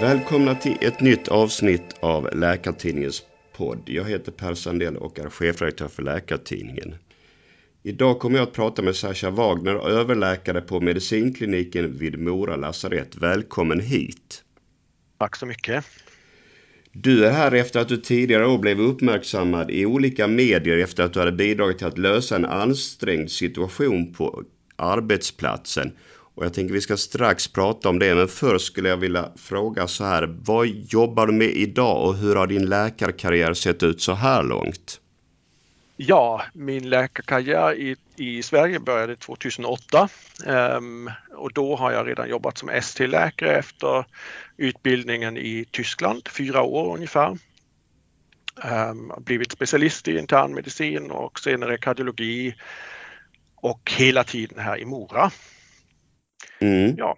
Välkomna 0.00 0.54
till 0.54 0.76
ett 0.80 1.00
nytt 1.00 1.28
avsnitt 1.28 1.96
av 2.00 2.28
Läkartidningens 2.32 3.22
podd. 3.56 3.82
Jag 3.86 4.04
heter 4.04 4.32
Per 4.32 4.54
Sandell 4.54 4.96
och 4.96 5.18
är 5.18 5.30
chefredaktör 5.30 5.88
för 5.88 6.02
Läkartidningen. 6.02 6.94
Idag 7.82 8.18
kommer 8.18 8.38
jag 8.38 8.48
att 8.48 8.52
prata 8.52 8.82
med 8.82 8.96
Sascha 8.96 9.30
Wagner, 9.30 9.88
överläkare 9.88 10.60
på 10.60 10.80
medicinkliniken 10.80 11.98
vid 11.98 12.18
Mora 12.18 12.56
lasarett. 12.56 13.16
Välkommen 13.16 13.80
hit! 13.80 14.42
Tack 15.18 15.36
så 15.36 15.46
mycket! 15.46 15.84
Du 16.92 17.26
är 17.26 17.32
här 17.32 17.54
efter 17.54 17.80
att 17.80 17.88
du 17.88 17.96
tidigare 17.96 18.46
år 18.46 18.58
blev 18.58 18.80
uppmärksammad 18.80 19.70
i 19.70 19.86
olika 19.86 20.26
medier 20.26 20.78
efter 20.78 21.04
att 21.04 21.12
du 21.12 21.18
hade 21.18 21.32
bidragit 21.32 21.78
till 21.78 21.86
att 21.86 21.98
lösa 21.98 22.36
en 22.36 22.44
ansträngd 22.44 23.30
situation 23.30 24.14
på 24.14 24.42
arbetsplatsen. 24.76 25.92
Och 26.36 26.44
jag 26.44 26.54
tänker 26.54 26.74
vi 26.74 26.80
ska 26.80 26.96
strax 26.96 27.48
prata 27.48 27.88
om 27.88 27.98
det, 27.98 28.14
men 28.14 28.28
först 28.28 28.66
skulle 28.66 28.88
jag 28.88 28.96
vilja 28.96 29.32
fråga 29.36 29.88
så 29.88 30.04
här. 30.04 30.36
Vad 30.44 30.66
jobbar 30.66 31.26
du 31.26 31.32
med 31.32 31.48
idag 31.48 32.06
och 32.06 32.16
hur 32.16 32.36
har 32.36 32.46
din 32.46 32.66
läkarkarriär 32.66 33.54
sett 33.54 33.82
ut 33.82 34.00
så 34.00 34.12
här 34.12 34.42
långt? 34.42 35.00
Ja, 35.96 36.42
min 36.52 36.88
läkarkarriär 36.88 37.74
i, 37.74 37.96
i 38.16 38.42
Sverige 38.42 38.80
började 38.80 39.16
2008 39.16 40.08
um, 40.46 40.52
ehm, 40.54 41.10
och 41.36 41.52
då 41.52 41.76
har 41.76 41.92
jag 41.92 42.08
redan 42.08 42.28
jobbat 42.28 42.58
som 42.58 42.68
ST-läkare 42.68 43.58
efter 43.58 44.04
utbildningen 44.56 45.36
i 45.36 45.64
Tyskland, 45.70 46.28
fyra 46.28 46.62
år 46.62 46.94
ungefär. 46.94 47.38
Um, 48.90 49.12
blivit 49.18 49.52
specialist 49.52 50.08
i 50.08 50.18
internmedicin 50.18 51.10
och 51.10 51.40
senare 51.40 51.78
kardiologi 51.78 52.54
och 53.54 53.92
hela 53.96 54.24
tiden 54.24 54.58
här 54.58 54.78
i 54.78 54.84
Mora. 54.84 55.30
Mm. 56.60 56.94
Ja. 56.96 57.16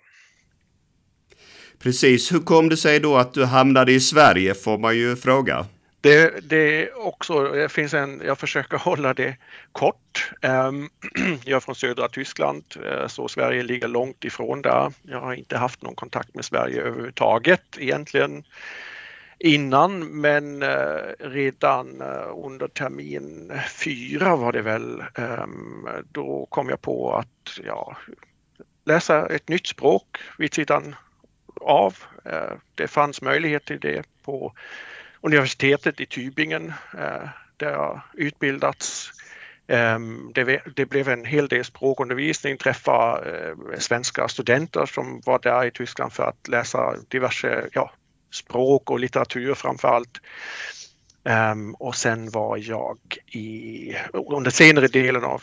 Precis, 1.78 2.32
hur 2.32 2.40
kom 2.40 2.68
det 2.68 2.76
sig 2.76 3.00
då 3.00 3.16
att 3.16 3.34
du 3.34 3.44
hamnade 3.44 3.92
i 3.92 4.00
Sverige 4.00 4.54
får 4.54 4.78
man 4.78 4.96
ju 4.96 5.16
fråga. 5.16 5.66
Det, 6.00 6.50
det 6.50 6.92
också, 6.92 7.42
det 7.42 7.68
finns 7.68 7.94
en, 7.94 8.22
jag 8.24 8.38
försöker 8.38 8.76
hålla 8.84 9.14
det 9.14 9.36
kort. 9.72 10.30
Um, 10.42 10.90
jag 11.44 11.56
är 11.56 11.60
från 11.60 11.74
södra 11.74 12.08
Tyskland 12.08 12.64
eh, 12.84 13.06
så 13.06 13.28
Sverige 13.28 13.62
ligger 13.62 13.88
långt 13.88 14.24
ifrån 14.24 14.62
där. 14.62 14.92
Jag 15.02 15.20
har 15.20 15.34
inte 15.34 15.56
haft 15.56 15.82
någon 15.82 15.94
kontakt 15.94 16.34
med 16.34 16.44
Sverige 16.44 16.80
överhuvudtaget 16.80 17.62
egentligen 17.78 18.44
innan 19.40 20.20
men 20.20 20.62
uh, 20.62 20.68
redan 21.18 22.02
uh, 22.02 22.44
under 22.44 22.68
termin 22.68 23.52
fyra 23.70 24.36
var 24.36 24.52
det 24.52 24.62
väl, 24.62 25.02
um, 25.14 25.88
då 26.12 26.46
kom 26.50 26.68
jag 26.68 26.80
på 26.80 27.14
att 27.14 27.60
ja, 27.64 27.96
läsa 28.88 29.26
ett 29.26 29.48
nytt 29.48 29.66
språk 29.66 30.18
vid 30.38 30.54
sidan 30.54 30.94
av. 31.60 31.96
Eh, 32.24 32.52
det 32.74 32.88
fanns 32.88 33.22
möjlighet 33.22 33.64
till 33.64 33.80
det 33.80 34.02
på 34.24 34.52
universitetet 35.20 36.00
i 36.00 36.04
Tübingen 36.04 36.72
eh, 36.94 37.28
där 37.56 37.70
jag 37.70 38.00
utbildats. 38.14 39.10
Ehm, 39.66 40.32
det, 40.74 40.86
blev 40.86 41.08
en 41.08 41.24
hel 41.24 41.48
del 41.48 41.64
språkundervisning, 41.64 42.56
träffa 42.56 43.24
eh, 43.26 43.78
svenska 43.78 44.28
studenter 44.28 44.86
som 44.86 45.20
var 45.26 45.38
där 45.38 45.64
i 45.64 45.70
Tyskland 45.70 46.12
för 46.12 46.22
att 46.22 46.48
läsa 46.48 46.94
diverse 47.08 47.68
ja, 47.72 47.92
språk 48.32 48.90
och 48.90 49.00
litteratur 49.00 49.54
framför 49.54 49.88
allt. 49.88 50.20
Ehm, 51.24 51.74
och 51.74 51.94
sen 51.94 52.30
var 52.30 52.56
jag 52.56 52.98
i, 53.26 53.92
under 54.12 54.50
senare 54.50 54.88
delen 54.88 55.24
av 55.24 55.42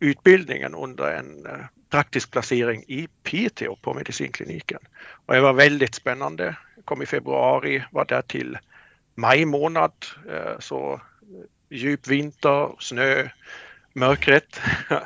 utbildningen 0.00 0.74
under 0.74 1.16
en 1.16 1.46
praktisk 1.94 2.30
placering 2.30 2.84
i 2.88 3.08
Piteå 3.22 3.76
på 3.76 3.94
medicinkliniken. 3.94 4.78
Och 5.26 5.34
det 5.34 5.40
var 5.40 5.52
väldigt 5.52 5.94
spännande. 5.94 6.56
Jag 6.76 6.84
kom 6.84 7.02
i 7.02 7.06
februari, 7.06 7.84
var 7.90 8.04
där 8.04 8.22
till 8.22 8.58
maj 9.14 9.44
månad 9.44 9.92
eh, 10.30 10.58
så 10.58 10.92
eh, 10.92 10.98
djup 11.70 12.06
vinter, 12.06 12.76
snö, 12.78 13.28
mörkret. 13.92 14.60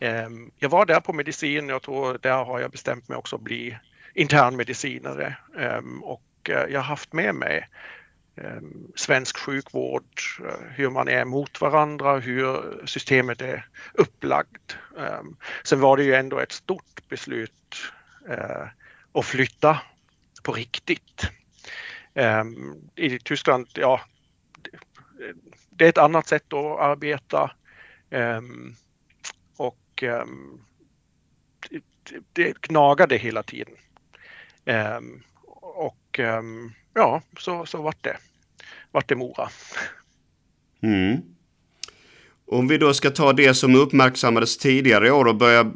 Ehm, 0.00 0.50
jag 0.58 0.68
var 0.68 0.86
där 0.86 1.00
på 1.00 1.12
medicin, 1.12 1.68
jag 1.68 1.82
tror 1.82 2.18
där 2.22 2.44
har 2.44 2.60
jag 2.60 2.70
bestämt 2.70 3.08
mig 3.08 3.18
också 3.18 3.36
att 3.36 3.42
bli 3.42 3.78
internmedicinare 4.14 5.36
ehm, 5.58 6.02
och 6.02 6.50
eh, 6.50 6.72
jag 6.72 6.80
har 6.80 6.84
haft 6.84 7.12
med 7.12 7.34
mig 7.34 7.68
Ehm, 8.36 8.92
svensk 8.94 9.36
sjukvård, 9.38 10.20
eh, 10.44 10.68
hur 10.70 10.90
man 10.90 11.08
är 11.08 11.24
mot 11.24 11.60
varandra, 11.60 12.18
hur 12.18 12.80
systemet 12.86 13.40
är 13.40 13.68
upplagt. 13.94 14.76
Ehm, 14.98 15.36
sen 15.64 15.80
var 15.80 15.96
det 15.96 16.04
ju 16.04 16.14
ändå 16.14 16.38
ett 16.38 16.52
stort 16.52 17.08
beslut 17.08 17.76
eh, 18.28 18.66
att 19.12 19.24
flytta 19.24 19.80
på 20.42 20.52
riktigt. 20.52 21.30
Ehm, 22.14 22.74
I 22.94 23.18
Tyskland, 23.18 23.68
ja, 23.74 24.00
det 25.70 25.84
är 25.84 25.88
ett 25.88 25.98
annat 25.98 26.26
sätt 26.26 26.52
att 26.52 26.80
arbeta 26.80 27.50
och 29.56 30.04
det 32.32 32.60
gnagade 32.60 33.16
hela 33.16 33.42
tiden. 33.42 33.74
Och 35.60 36.20
ja, 36.94 37.22
så, 37.38 37.66
så 37.66 37.82
vart 37.82 38.04
det. 38.04 38.16
Vart 38.90 39.08
det 39.08 39.16
Mora. 39.16 39.48
Mm. 40.82 41.22
Om 42.46 42.68
vi 42.68 42.78
då 42.78 42.94
ska 42.94 43.10
ta 43.10 43.32
det 43.32 43.54
som 43.54 43.74
uppmärksammades 43.74 44.58
tidigare 44.58 45.08
i 45.08 45.10
år 45.10 45.24
och 45.24 45.36
börja 45.36 45.72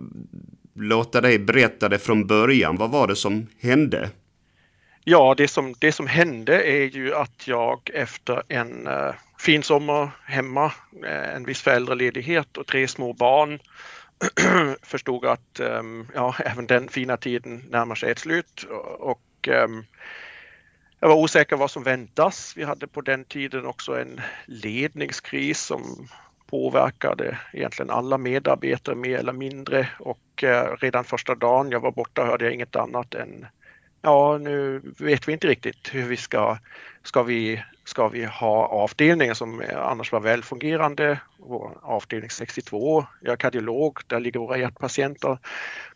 låta 0.75 1.21
dig 1.21 1.39
berätta 1.39 1.89
det 1.89 1.99
från 1.99 2.27
början. 2.27 2.77
Vad 2.77 2.91
var 2.91 3.07
det 3.07 3.17
som 3.17 3.47
hände? 3.61 4.11
Ja, 5.05 5.35
det 5.37 5.49
som, 5.49 5.75
det 5.79 5.93
som 5.93 6.07
hände 6.07 6.63
är 6.63 6.85
ju 6.85 7.15
att 7.15 7.49
jag 7.49 7.91
efter 7.95 8.43
en 8.49 8.87
uh, 8.89 9.15
fin 9.39 9.63
sommar 9.63 10.11
hemma, 10.25 10.67
uh, 11.05 11.35
en 11.35 11.45
viss 11.45 11.63
föräldraledighet 11.63 12.57
och 12.57 12.67
tre 12.67 12.89
små 12.89 13.13
barn 13.13 13.59
förstod 14.83 15.25
att 15.25 15.61
um, 15.61 16.07
ja, 16.15 16.35
även 16.45 16.67
den 16.67 16.89
fina 16.89 17.17
tiden 17.17 17.65
närmar 17.71 17.95
sig 17.95 18.11
ett 18.11 18.19
slut 18.19 18.67
och 18.99 19.49
um, 19.49 19.85
jag 21.01 21.09
var 21.09 21.17
osäker 21.17 21.57
vad 21.57 21.71
som 21.71 21.83
väntas. 21.83 22.53
Vi 22.57 22.65
hade 22.65 22.87
på 22.87 23.01
den 23.01 23.25
tiden 23.25 23.67
också 23.67 24.01
en 24.01 24.21
ledningskris 24.47 25.61
som 25.61 26.09
påverkade 26.47 27.39
egentligen 27.53 27.91
alla 27.91 28.19
medarbetare 28.19 28.95
mer 28.95 29.19
eller 29.19 29.33
mindre 29.33 29.89
och 29.99 30.45
eh, 30.45 30.77
redan 30.79 31.05
första 31.05 31.35
dagen 31.35 31.71
jag 31.71 31.81
var 31.81 31.91
borta 31.91 32.25
hörde 32.25 32.45
jag 32.45 32.55
inget 32.55 32.77
annat 32.77 33.15
än 33.15 33.47
ja 34.03 34.39
nu 34.39 34.83
vet 34.99 35.29
vi 35.29 35.33
inte 35.33 35.47
riktigt 35.47 35.95
hur 35.95 36.03
vi 36.03 36.17
ska, 36.17 36.59
ska 37.03 37.23
vi, 37.23 37.63
ska 37.85 38.09
vi 38.09 38.25
ha 38.25 38.67
avdelningen 38.67 39.35
som 39.35 39.63
annars 39.77 40.13
var 40.13 40.21
välfungerande, 40.21 41.21
avdelning 41.83 42.31
62, 42.31 43.07
jag 43.21 43.33
är 43.33 43.37
kardiolog, 43.37 43.99
där 44.07 44.21
ligger 44.21 44.41
våra 44.41 44.59
hjärtpatienter. 44.59 45.39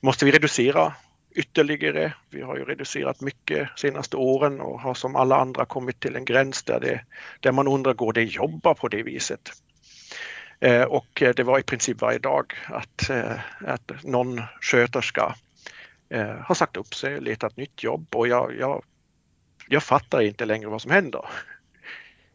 Måste 0.01 0.25
vi 0.25 0.31
reducera 0.31 0.93
ytterligare? 1.35 2.15
Vi 2.31 2.43
har 2.43 2.57
ju 2.57 2.65
reducerat 2.65 3.21
mycket 3.21 3.69
senaste 3.77 4.17
åren 4.17 4.61
och 4.61 4.81
har 4.81 4.95
som 4.95 5.17
alla 5.17 5.37
andra 5.37 5.65
kommit 5.65 6.01
till 6.01 6.17
en 6.17 6.25
gräns 6.25 6.63
där, 6.63 6.81
det, 6.81 7.05
där 7.41 7.53
man 7.53 7.69
undrar, 7.69 7.95
går 7.95 8.13
det 8.13 8.23
jobba 8.23 8.75
på 8.75 8.89
det 8.89 9.03
viset? 9.03 9.53
Eh, 10.61 10.83
och 10.83 11.23
eh, 11.23 11.35
det 11.35 11.43
var 11.43 11.59
i 11.59 11.63
princip 11.63 12.01
varje 12.01 12.19
dag 12.19 12.55
att, 12.67 13.11
eh, 13.11 13.39
att 13.67 14.05
någon 14.05 14.43
sköterska 14.61 15.35
eh, 16.09 16.35
har 16.45 16.55
sagt 16.55 16.77
upp 16.77 16.95
sig, 16.95 17.21
letat 17.21 17.57
nytt 17.57 17.83
jobb 17.83 18.07
och 18.15 18.29
jag, 18.29 18.57
jag, 18.59 18.83
jag 19.69 19.83
fattar 19.83 20.21
inte 20.21 20.45
längre 20.45 20.69
vad 20.69 20.83
som 20.83 20.91
händer. 20.91 21.25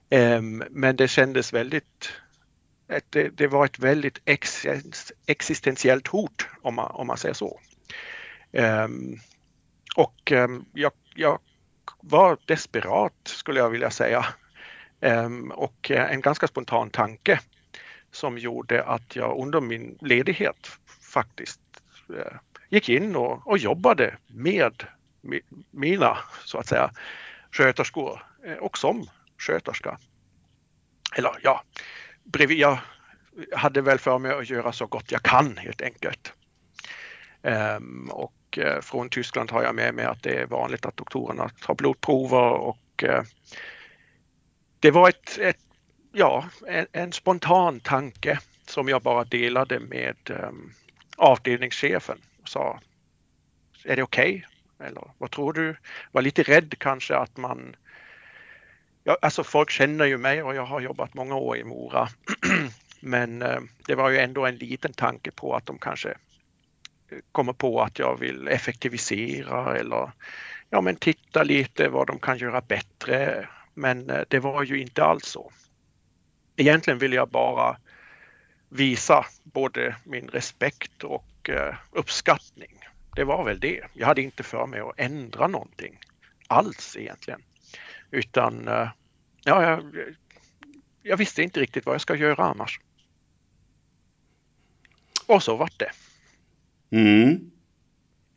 Eh, 0.09 0.41
men 0.69 0.95
det 0.95 1.07
kändes 1.07 1.53
väldigt 1.53 2.11
det, 3.09 3.29
det, 3.29 3.47
var 3.47 3.65
ett 3.65 3.79
väldigt 3.79 4.21
ex, 4.25 4.65
existentiellt 5.25 6.07
hot 6.07 6.47
om 6.61 6.75
man, 6.75 6.91
om 6.91 7.07
man 7.07 7.17
säger 7.17 7.33
så. 7.33 7.59
Ehm, 8.55 9.19
och 9.95 10.31
ehm, 10.31 10.65
jag, 10.73 10.91
jag, 11.15 11.39
var 12.01 12.37
desperat 12.45 13.13
skulle 13.23 13.59
jag 13.59 13.69
vilja 13.69 13.91
säga. 13.91 14.25
Ehm, 15.01 15.51
och 15.51 15.91
eh, 15.91 16.11
en 16.11 16.21
ganska 16.21 16.47
spontan 16.47 16.89
tanke 16.89 17.39
som 18.11 18.37
gjorde 18.37 18.83
att 18.83 19.15
jag 19.15 19.39
under 19.39 19.61
min 19.61 19.97
ledighet 20.01 20.67
faktiskt 21.01 21.61
eh, 22.09 22.37
gick 22.69 22.89
in 22.89 23.15
och, 23.15 23.47
och 23.47 23.57
jobbade 23.57 24.17
med 24.27 24.83
mina, 25.71 26.17
så 26.45 26.57
att 26.57 26.67
säga, 26.67 26.91
sköterskor 27.51 28.23
eh, 28.45 28.57
och 28.57 28.77
som 28.77 29.09
sköterska. 29.37 29.97
Eller 31.17 31.39
ja, 31.41 31.63
bredvid, 32.23 32.57
jag 32.57 32.77
hade 33.55 33.81
väl 33.81 33.99
för 33.99 34.19
mig 34.19 34.31
att 34.31 34.49
göra 34.49 34.71
så 34.71 34.85
gott 34.85 35.11
jag 35.11 35.21
kan 35.21 35.57
helt 35.57 35.81
enkelt. 35.81 36.33
Um, 37.41 38.11
och 38.55 38.63
eh, 38.63 38.81
från 38.81 39.09
Tyskland 39.09 39.51
har 39.51 39.63
jag 39.63 39.75
med 39.75 39.93
mig 39.93 40.05
att 40.05 40.23
det 40.23 40.41
är 40.41 40.45
vanligt 40.45 40.85
att 40.85 40.97
doktorerna 40.97 41.49
tar 41.49 41.75
blodprover 41.75 42.51
och 42.51 43.03
eh, 43.03 43.23
det 44.79 44.91
var 44.91 45.09
ett, 45.09 45.37
ett 45.37 45.59
ja, 46.11 46.49
en, 46.67 46.87
en, 46.91 47.11
spontan 47.11 47.79
tanke 47.79 48.39
som 48.67 48.89
jag 48.89 49.01
bara 49.01 49.23
delade 49.23 49.79
med 49.79 50.15
um, 50.29 50.73
avdelningschefen 51.17 52.21
sa, 52.45 52.79
är 53.83 53.95
det 53.95 54.03
okej 54.03 54.45
okay 54.77 54.87
Eller 54.87 55.11
vad 55.17 55.31
tror 55.31 55.53
du? 55.53 55.75
Var 56.11 56.21
lite 56.21 56.43
rädd 56.43 56.75
kanske 56.79 57.15
att 57.15 57.37
man 57.37 57.75
Ja, 59.07 59.17
alltså 59.21 59.43
folk 59.43 59.69
känner 59.69 60.05
ju 60.05 60.17
mig 60.17 60.43
och 60.43 60.55
jag 60.55 60.65
har 60.65 60.81
jobbat 60.81 61.13
många 61.13 61.35
år 61.35 61.57
i 61.57 61.63
Mora. 61.63 62.07
Men 62.99 63.41
eh, 63.41 63.59
det 63.87 63.95
var 63.95 64.09
ju 64.09 64.17
ändå 64.17 64.45
en 64.45 64.55
liten 64.55 64.93
tanke 64.93 65.31
på 65.31 65.55
att 65.55 65.65
de 65.65 65.77
kanske 65.77 66.17
kommer 67.31 67.53
på 67.53 67.81
att 67.81 67.99
jag 67.99 68.19
vill 68.19 68.47
effektivisera 68.47 69.77
eller 69.77 70.11
ja, 70.69 70.81
men 70.81 70.95
titta 70.95 71.43
lite 71.43 71.89
vad 71.89 72.07
de 72.07 72.19
kan 72.19 72.37
göra 72.37 72.61
bättre. 72.61 73.49
Men 73.73 74.09
eh, 74.09 74.21
det 74.27 74.39
var 74.39 74.63
ju 74.63 74.81
inte 74.81 75.03
alls 75.03 75.25
så. 75.25 75.51
Egentligen 76.55 76.99
vill 76.99 77.13
jag 77.13 77.29
bara 77.29 77.77
visa 78.69 79.25
både 79.43 79.95
min 80.03 80.27
respekt 80.27 81.03
och 81.03 81.49
eh, 81.49 81.75
uppskattning. 81.91 82.79
Det 83.15 83.23
var 83.23 83.43
väl 83.43 83.59
det. 83.59 83.83
Jag 83.93 84.07
hade 84.07 84.21
inte 84.21 84.43
för 84.43 84.65
mig 84.67 84.79
att 84.79 84.93
ändra 84.99 85.47
någonting 85.47 85.99
alls 86.47 86.97
egentligen. 86.97 87.41
Utan 88.11 88.67
eh, 88.67 88.89
ja, 89.43 89.63
jag, 89.63 89.83
jag 91.01 91.17
visste 91.17 91.43
inte 91.43 91.59
riktigt 91.59 91.85
vad 91.85 91.93
jag 91.93 92.01
ska 92.01 92.15
göra 92.15 92.43
annars. 92.43 92.79
Och 95.25 95.43
så 95.43 95.55
vart 95.55 95.79
det. 95.79 95.91
Mm. 96.91 97.51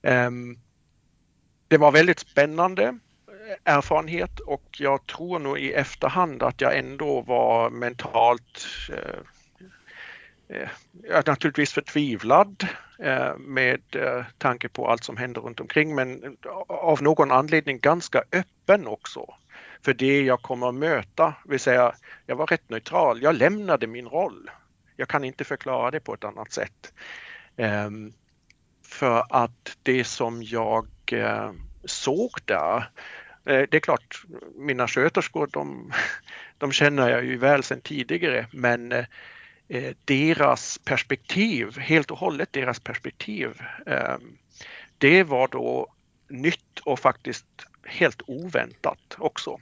Um, 0.03 0.59
det 1.69 1.79
var 1.79 1.93
väldigt 1.93 2.19
spännande 2.19 2.99
eh, 3.29 3.75
erfarenhet 3.75 4.41
och 4.41 4.77
jag 4.79 5.07
tror 5.07 5.39
nog 5.39 5.59
i 5.59 5.73
efterhand 5.73 6.43
att 6.43 6.61
jag 6.61 6.79
ändå 6.79 7.21
var 7.21 7.71
mentalt 7.71 8.67
eh, 8.93 10.59
eh, 10.59 11.23
naturligtvis 11.27 11.73
förtvivlad 11.73 12.69
eh, 12.99 13.37
med 13.39 13.81
eh, 13.95 14.25
tanke 14.39 14.69
på 14.69 14.89
allt 14.89 15.05
som 15.05 15.17
händer 15.17 15.41
runt 15.41 15.61
omkring 15.61 15.95
men 15.95 16.37
av 16.69 17.03
någon 17.03 17.31
anledning 17.31 17.79
ganska 17.79 18.23
öppen 18.33 18.87
också 18.87 19.35
för 19.83 19.95
det 19.95 20.23
jag 20.23 20.43
kommer 20.43 20.69
att 20.69 20.75
möta. 20.75 21.35
Vill 21.45 21.61
säga, 21.61 21.95
jag 22.27 22.37
var 22.37 22.47
rätt 22.47 22.71
neutral. 22.71 23.23
Jag 23.23 23.35
lämnade 23.35 23.87
min 23.87 24.09
roll. 24.09 24.51
Jag 24.97 25.09
kan 25.09 25.25
inte 25.25 25.45
förklara 25.45 25.91
det 25.91 26.01
på 26.01 26.15
ett 26.15 26.25
annat 26.25 26.53
sätt. 26.53 26.93
Ehm, 27.57 28.13
för 28.89 29.25
att 29.31 29.79
det 29.83 30.05
som 30.05 30.43
jag 30.43 30.87
eh, 31.13 31.53
såg 31.85 32.31
där, 32.45 32.77
eh, 33.45 33.63
det 33.71 33.75
är 33.75 33.81
klart, 33.81 34.25
mina 34.57 34.89
sköterskor 34.89 35.49
de, 35.53 35.93
de 36.59 36.73
känner 36.73 37.11
jag 37.11 37.25
ju 37.25 37.37
väl 37.37 37.63
sedan 37.63 37.81
tidigare 37.81 38.47
men 38.53 38.93
eh, 39.69 39.95
deras 40.05 40.79
perspektiv, 40.79 41.79
helt 41.79 42.11
och 42.11 42.19
hållet 42.19 42.53
deras 42.53 42.81
perspektiv, 42.81 43.61
ehm, 43.87 44.39
det 44.99 45.23
var 45.23 45.49
då 45.49 45.95
nytt 46.29 46.79
och 46.85 46.99
faktiskt 46.99 47.47
helt 47.85 48.23
oväntat 48.27 49.17
också 49.19 49.61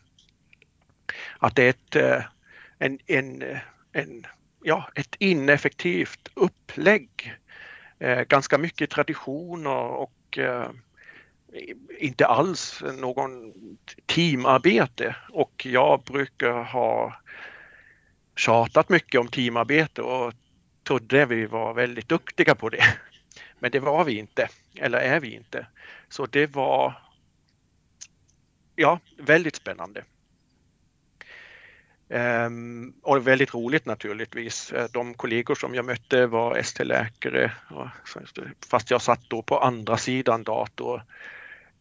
att 1.38 1.56
det 1.56 1.62
är 1.62 1.70
ett, 1.70 2.24
en, 2.78 2.98
en, 3.06 3.44
en, 3.92 4.26
ja, 4.62 4.90
ett 4.94 5.16
ineffektivt 5.18 6.28
upplägg. 6.34 7.34
Eh, 7.98 8.22
ganska 8.22 8.58
mycket 8.58 8.90
traditioner 8.90 9.78
och 9.80 10.38
eh, 10.38 10.70
inte 11.98 12.26
alls 12.26 12.82
någon 13.00 13.52
teamarbete 14.06 15.16
och 15.30 15.66
jag 15.66 16.02
brukar 16.02 16.62
ha 16.62 17.20
tjatat 18.36 18.88
mycket 18.88 19.20
om 19.20 19.28
teamarbete 19.28 20.02
och 20.02 20.32
trodde 20.82 21.26
vi 21.26 21.46
var 21.46 21.74
väldigt 21.74 22.08
duktiga 22.08 22.54
på 22.54 22.68
det. 22.68 22.84
Men 23.58 23.70
det 23.70 23.80
var 23.80 24.04
vi 24.04 24.18
inte, 24.18 24.48
eller 24.74 24.98
är 24.98 25.20
vi 25.20 25.34
inte. 25.34 25.66
Så 26.08 26.26
det 26.26 26.46
var 26.46 27.02
ja, 28.76 29.00
väldigt 29.18 29.56
spännande. 29.56 30.04
Um, 32.08 32.94
och 33.02 33.26
väldigt 33.26 33.54
roligt 33.54 33.86
naturligtvis. 33.86 34.72
Eh, 34.72 34.88
de 34.92 35.14
kollegor 35.14 35.54
som 35.54 35.74
jag 35.74 35.84
mötte 35.84 36.26
var 36.26 36.56
ST-läkare 36.56 37.52
fast 38.70 38.90
jag 38.90 39.02
satt 39.02 39.30
då 39.30 39.42
på 39.42 39.58
andra 39.58 39.96
sidan 39.96 40.42
dator. 40.42 41.02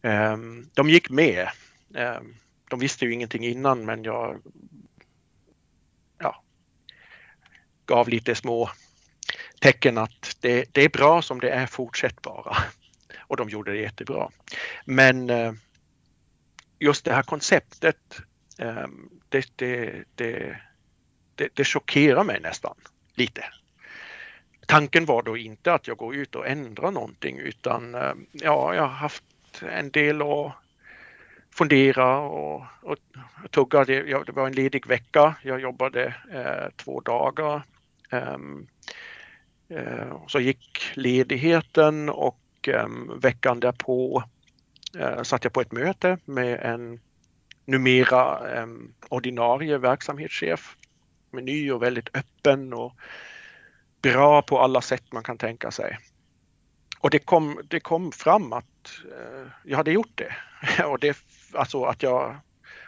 Um, 0.02 0.70
de 0.74 0.90
gick 0.90 1.10
med. 1.10 1.48
Um, 1.88 2.36
de 2.70 2.78
visste 2.78 3.04
ju 3.04 3.12
ingenting 3.12 3.44
innan 3.44 3.84
men 3.84 4.04
jag 4.04 4.42
ja, 6.18 6.42
gav 7.86 8.08
lite 8.08 8.34
små 8.34 8.70
tecken 9.60 9.98
att 9.98 10.36
det, 10.40 10.64
det, 10.72 10.82
är 10.82 10.88
bra 10.88 11.22
som 11.22 11.40
det 11.40 11.50
är, 11.50 11.66
fortsätt 11.66 12.22
bara. 12.22 12.56
Och 13.18 13.36
de 13.36 13.48
gjorde 13.48 13.72
det 13.72 13.78
jättebra. 13.78 14.30
Men 14.84 15.30
eh, 15.30 15.52
just 16.78 17.04
det 17.04 17.12
här 17.12 17.22
konceptet 17.22 18.20
det, 19.28 19.46
det, 19.56 20.04
det, 20.14 20.56
det, 21.34 21.48
det 21.54 21.64
chockerar 21.64 22.24
mig 22.24 22.40
nästan 22.40 22.74
lite. 23.14 23.44
Tanken 24.66 25.04
var 25.04 25.22
då 25.22 25.36
inte 25.36 25.72
att 25.72 25.88
jag 25.88 25.96
går 25.96 26.14
ut 26.14 26.34
och 26.34 26.48
ändrar 26.48 26.90
någonting 26.90 27.38
utan 27.38 27.96
ja, 28.32 28.74
jag 28.74 28.82
har 28.82 28.88
haft 28.88 29.24
en 29.62 29.90
del 29.90 30.22
att 30.22 30.52
fundera 31.56 32.18
och, 32.18 32.64
och 32.82 32.96
tugga. 33.50 33.84
Det, 33.84 34.02
det 34.02 34.32
var 34.32 34.46
en 34.46 34.52
ledig 34.52 34.86
vecka. 34.86 35.34
Jag 35.42 35.60
jobbade 35.60 36.14
eh, 36.32 36.70
två 36.76 37.00
dagar. 37.00 37.62
Um, 38.10 38.66
uh, 39.70 40.26
så 40.26 40.40
gick 40.40 40.90
ledigheten 40.94 42.08
och 42.08 42.68
um, 42.68 43.20
veckan 43.20 43.60
därpå 43.60 44.22
uh, 44.96 45.22
satt 45.22 45.44
jag 45.44 45.52
på 45.52 45.60
ett 45.60 45.72
möte 45.72 46.18
med 46.24 46.60
en 46.62 47.00
numera 47.66 48.52
eh, 48.54 48.66
ordinarie 49.08 49.78
verksamhetschef. 49.78 50.76
Med 51.30 51.44
ny 51.44 51.72
och 51.72 51.82
väldigt 51.82 52.16
öppen 52.16 52.72
och 52.72 52.92
bra 54.02 54.42
på 54.42 54.60
alla 54.60 54.80
sätt 54.80 55.12
man 55.12 55.22
kan 55.22 55.38
tänka 55.38 55.70
sig. 55.70 55.98
Och 57.00 57.10
det 57.10 57.18
kom, 57.18 57.60
det 57.68 57.80
kom 57.80 58.12
fram 58.12 58.52
att 58.52 59.02
eh, 59.12 59.50
jag 59.64 59.76
hade 59.76 59.92
gjort 59.92 60.12
det. 60.14 60.34
och 60.84 60.98
det. 60.98 61.16
Alltså 61.52 61.84
att 61.84 62.02
jag 62.02 62.36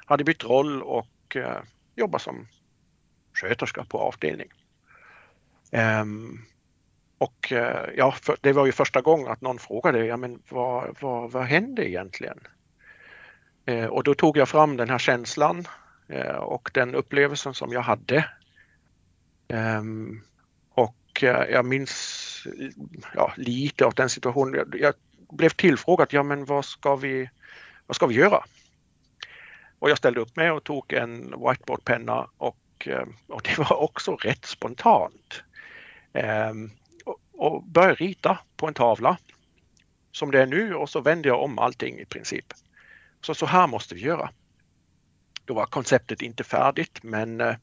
hade 0.05 0.25
bytt 0.25 0.45
roll 0.45 0.83
och 0.83 1.37
eh, 1.37 1.63
jobbat 1.97 2.23
som 2.23 2.49
sköterska 3.33 3.85
på 3.85 3.99
avdelning. 3.99 4.49
Um, 5.73 6.45
och 7.19 7.53
eh, 7.53 7.91
ja, 7.97 8.13
för, 8.13 8.37
det 8.41 8.53
var 8.53 8.67
ju 8.67 8.73
första 8.73 9.01
gången 9.01 9.29
att 9.29 9.41
någon 9.41 9.59
frågade, 9.59 10.07
ja 10.07 10.17
men 10.17 10.43
vad, 10.49 10.97
vad, 11.01 11.31
vad 11.31 11.45
hände 11.45 11.91
egentligen? 11.91 12.39
Eh, 13.69 13.87
och 13.87 14.05
då 14.05 14.15
tog 14.15 14.37
jag 14.37 14.49
fram 14.49 14.77
den 14.77 14.91
här 14.91 14.99
känslan 14.99 15.65
eh, 16.09 16.37
och 16.37 16.71
den 16.75 16.95
upplevelsen 16.95 17.55
som 17.55 17.73
jag 17.73 17.81
hade. 17.81 18.29
Ehm, 19.49 20.23
och 20.71 21.23
eh, 21.23 21.51
jag 21.51 21.65
minns 21.65 22.47
ja, 23.15 23.33
lite 23.37 23.87
av 23.87 23.95
den 23.95 24.09
situationen. 24.09 24.73
Jag 24.73 24.95
blev 25.31 25.49
tillfrågad, 25.49 26.09
ja 26.11 26.23
men 26.23 26.45
vad 26.45 26.65
ska 26.65 26.97
vi, 26.97 27.31
vad 27.87 27.97
ska 27.97 28.07
vi 28.07 28.15
göra? 28.15 28.45
Och 29.79 29.91
jag 29.91 29.99
ställde 29.99 30.21
upp 30.21 30.37
mig 30.37 30.51
och 30.51 30.65
tog 30.65 30.93
en 30.93 31.21
whiteboardpenna 31.21 32.29
och, 32.39 32.89
och 33.27 33.43
det 33.43 33.59
var 33.59 33.77
också 33.77 34.17
rätt 34.17 34.45
spontant. 34.45 35.43
Ehm, 36.13 36.71
och 37.33 37.65
började 37.65 37.95
rita 37.95 38.39
på 38.57 38.67
en 38.67 38.75
tavla 38.75 39.19
som 40.13 40.31
det 40.31 40.43
är 40.43 40.47
nu 40.47 40.75
och 40.75 40.91
så 40.91 41.01
vände 41.01 41.29
jag 41.29 41.43
om 41.43 41.59
allting 41.59 41.99
i 41.99 42.05
princip. 42.05 42.55
Så, 43.21 43.35
så 43.35 43.47
här 43.47 43.67
måste 43.67 43.95
vi 43.95 44.01
göra. 44.01 44.31
Då 45.45 45.55
var 45.55 45.67
konceptet 45.67 46.23
inte 46.23 46.45
färdigt 46.45 47.03
men 47.03 47.41
eh, 47.41 47.57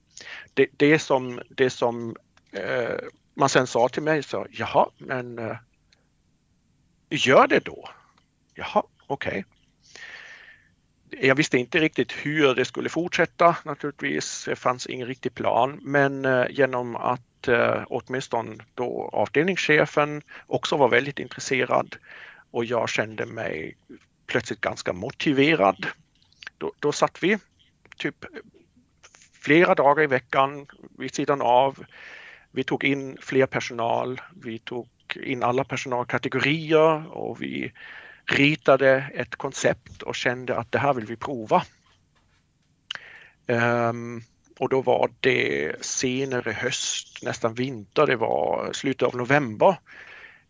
det, 0.53 0.67
det 0.77 0.99
som, 0.99 1.41
det 1.49 1.69
som 1.69 2.15
eh, 2.51 2.95
man 3.33 3.49
sen 3.49 3.67
sa 3.67 3.89
till 3.89 4.03
mig 4.03 4.23
så, 4.23 4.47
jaha 4.49 4.89
men 4.97 5.39
eh, 5.39 5.57
gör 7.09 7.47
det 7.47 7.65
då. 7.65 7.89
Jaha, 8.53 8.83
okej. 9.07 9.29
Okay. 9.29 9.43
Jag 11.27 11.35
visste 11.35 11.57
inte 11.57 11.79
riktigt 11.79 12.11
hur 12.11 12.55
det 12.55 12.65
skulle 12.65 12.89
fortsätta 12.89 13.55
naturligtvis. 13.65 14.45
Det 14.45 14.55
fanns 14.55 14.87
ingen 14.87 15.07
riktig 15.07 15.35
plan 15.35 15.79
men 15.81 16.25
eh, 16.25 16.45
genom 16.49 16.95
att 16.95 17.47
eh, 17.47 17.83
åtminstone 17.87 18.55
då 18.73 19.09
avdelningschefen 19.13 20.21
också 20.47 20.77
var 20.77 20.89
väldigt 20.89 21.19
intresserad 21.19 21.95
och 22.51 22.65
jag 22.65 22.89
kände 22.89 23.25
mig 23.25 23.77
plötsligt 24.27 24.61
ganska 24.61 24.93
motiverad. 24.93 25.87
Då, 26.57 26.71
då 26.79 26.91
satt 26.91 27.23
vi 27.23 27.37
typ 27.97 28.25
flera 29.33 29.75
dagar 29.75 30.03
i 30.03 30.07
veckan 30.07 30.67
vid 30.97 31.15
sidan 31.15 31.41
av. 31.41 31.85
Vi 32.51 32.63
tog 32.63 32.83
in 32.83 33.17
fler 33.21 33.45
personal, 33.45 34.21
vi 34.41 34.59
tog 34.59 34.87
in 35.15 35.43
alla 35.43 35.63
personalkategorier 35.63 37.17
och 37.17 37.41
vi 37.41 37.71
ritade 38.25 39.09
ett 39.13 39.35
koncept 39.35 40.01
och 40.01 40.15
kände 40.15 40.57
att 40.57 40.71
det 40.71 40.79
här 40.79 40.93
vill 40.93 41.05
vi 41.05 41.15
prova. 41.15 41.63
Um, 43.47 44.23
och 44.59 44.69
då 44.69 44.81
var 44.81 45.11
det 45.19 45.75
senare 45.85 46.51
höst, 46.51 47.23
nästan 47.23 47.53
vinter, 47.53 48.07
det 48.07 48.15
var 48.15 48.69
slutet 48.73 49.07
av 49.07 49.15
november. 49.15 49.77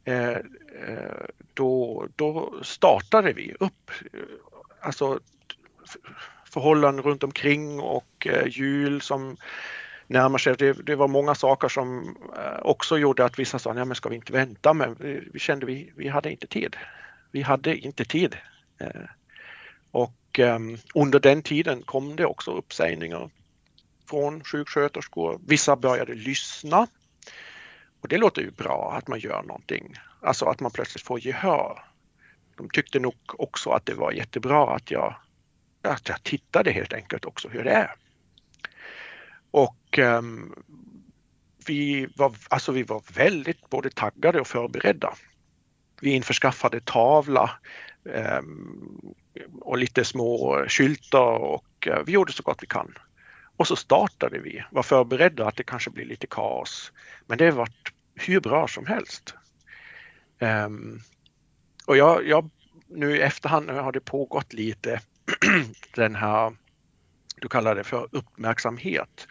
Eh, 0.03 0.29
eh, 0.29 1.25
då 1.55 2.07
då, 2.15 2.53
startade 2.61 3.33
vi 3.33 3.55
upp 3.59 3.91
eh, 4.13 4.19
alltså 4.81 5.19
förhållanden 6.45 7.05
runt 7.05 7.23
omkring 7.23 7.79
och 7.79 8.27
eh, 8.27 8.47
jul 8.47 9.01
som 9.01 9.37
närmar 10.07 10.37
sig. 10.37 10.55
Det, 10.57 10.73
det, 10.73 10.95
var 10.95 11.07
många 11.07 11.35
saker 11.35 11.67
som 11.67 12.17
eh, 12.37 12.59
också 12.61 12.97
gjorde 12.97 13.25
att 13.25 13.39
vissa 13.39 13.59
sa, 13.59 13.73
nej 13.73 13.85
men 13.85 13.95
ska 13.95 14.09
vi 14.09 14.15
inte 14.15 14.33
vänta? 14.33 14.73
Men 14.73 14.95
vi, 14.99 15.29
vi 15.33 15.39
kände 15.39 15.65
vi, 15.65 15.93
vi 15.95 16.07
hade 16.07 16.31
inte 16.31 16.47
tid. 16.47 16.75
Vi 17.31 17.41
hade 17.41 17.77
inte 17.77 18.05
tid. 18.05 18.37
Och 19.91 20.39
ehm, 20.39 20.77
under 20.95 21.19
den 21.19 21.41
tiden 21.41 21.81
kom 21.81 22.15
det 22.15 22.25
också 22.25 22.51
uppsägningar 22.51 23.29
från 24.09 24.43
sjuksköterskor. 24.43 25.39
Vissa 25.47 25.75
började 25.75 26.13
lyssna. 26.13 26.87
Och 28.01 28.07
det 28.07 28.17
låter 28.17 28.41
ju 28.41 28.51
bra 28.51 28.93
att 28.97 29.07
man 29.07 29.19
gör 29.19 29.43
någonting, 29.43 29.95
alltså 30.25 30.45
att 30.45 30.59
man 30.59 30.71
plötsligt 30.71 31.03
får 31.03 31.19
gehör. 31.19 31.83
De 32.57 32.69
tyckte 32.69 32.99
nog 32.99 33.15
också 33.27 33.69
att 33.69 33.85
det 33.85 33.93
var 33.93 34.11
jättebra 34.11 34.75
att 34.75 34.91
jag, 34.91 35.15
att 35.81 36.09
jag 36.09 36.23
tittade 36.23 36.71
helt 36.71 36.93
enkelt 36.93 37.25
också 37.25 37.49
hur 37.49 37.63
det 37.63 37.71
är. 37.71 37.95
Och 39.51 39.97
um, 39.97 40.55
vi, 41.67 42.07
var, 42.15 42.35
alltså 42.49 42.71
vi 42.71 42.83
var 42.83 43.03
väldigt 43.13 43.69
både 43.69 43.89
taggade 43.89 44.41
och 44.41 44.47
förberedda. 44.47 45.13
Vi 46.01 46.09
införskaffade 46.09 46.81
tavla 46.81 47.51
um, 48.03 49.15
och 49.61 49.77
lite 49.77 50.05
små 50.05 50.65
skyltar 50.67 51.37
och 51.37 51.87
uh, 51.87 51.99
vi 52.05 52.11
gjorde 52.11 52.33
så 52.33 52.43
gott 52.43 52.63
vi 52.63 52.67
kan. 52.67 52.93
Och 53.57 53.67
så 53.67 53.75
startade 53.75 54.39
vi, 54.39 54.63
var 54.71 54.83
förberedda 54.83 55.47
att 55.47 55.55
det 55.55 55.63
kanske 55.63 55.89
blir 55.89 56.05
lite 56.05 56.27
kaos. 56.27 56.91
Men 57.25 57.37
det 57.37 57.45
har 57.45 57.51
varit 57.51 57.93
hur 58.15 58.39
bra 58.39 58.67
som 58.67 58.85
helst. 58.85 59.35
Um, 60.39 61.01
och 61.85 61.97
jag, 61.97 62.27
jag, 62.27 62.49
nu 62.87 63.17
i 63.17 63.21
efterhand 63.21 63.69
har 63.69 63.91
det 63.91 63.99
pågått 63.99 64.53
lite 64.53 65.01
den 65.95 66.15
här, 66.15 66.55
du 67.35 67.47
kallar 67.47 67.75
det 67.75 67.83
för 67.83 68.07
uppmärksamhet. 68.11 69.27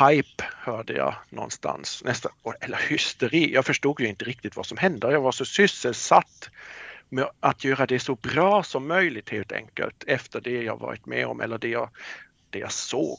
Hype 0.00 0.44
hörde 0.56 0.92
jag 0.92 1.14
någonstans, 1.30 2.02
nästa, 2.04 2.30
eller 2.60 2.78
hysteri. 2.78 3.54
Jag 3.54 3.66
förstod 3.66 4.00
ju 4.00 4.06
inte 4.06 4.24
riktigt 4.24 4.56
vad 4.56 4.66
som 4.66 4.78
hände. 4.78 5.12
Jag 5.12 5.20
var 5.20 5.32
så 5.32 5.44
sysselsatt 5.44 6.50
med 7.08 7.30
att 7.40 7.64
göra 7.64 7.86
det 7.86 8.00
så 8.00 8.14
bra 8.14 8.62
som 8.62 8.88
möjligt 8.88 9.30
helt 9.30 9.52
enkelt 9.52 10.04
efter 10.06 10.40
det 10.40 10.62
jag 10.62 10.80
varit 10.80 11.06
med 11.06 11.26
om 11.26 11.40
eller 11.40 11.58
det 11.58 11.68
jag 11.68 11.90
det 12.50 12.58
jag 12.58 12.72
såg. 12.72 13.18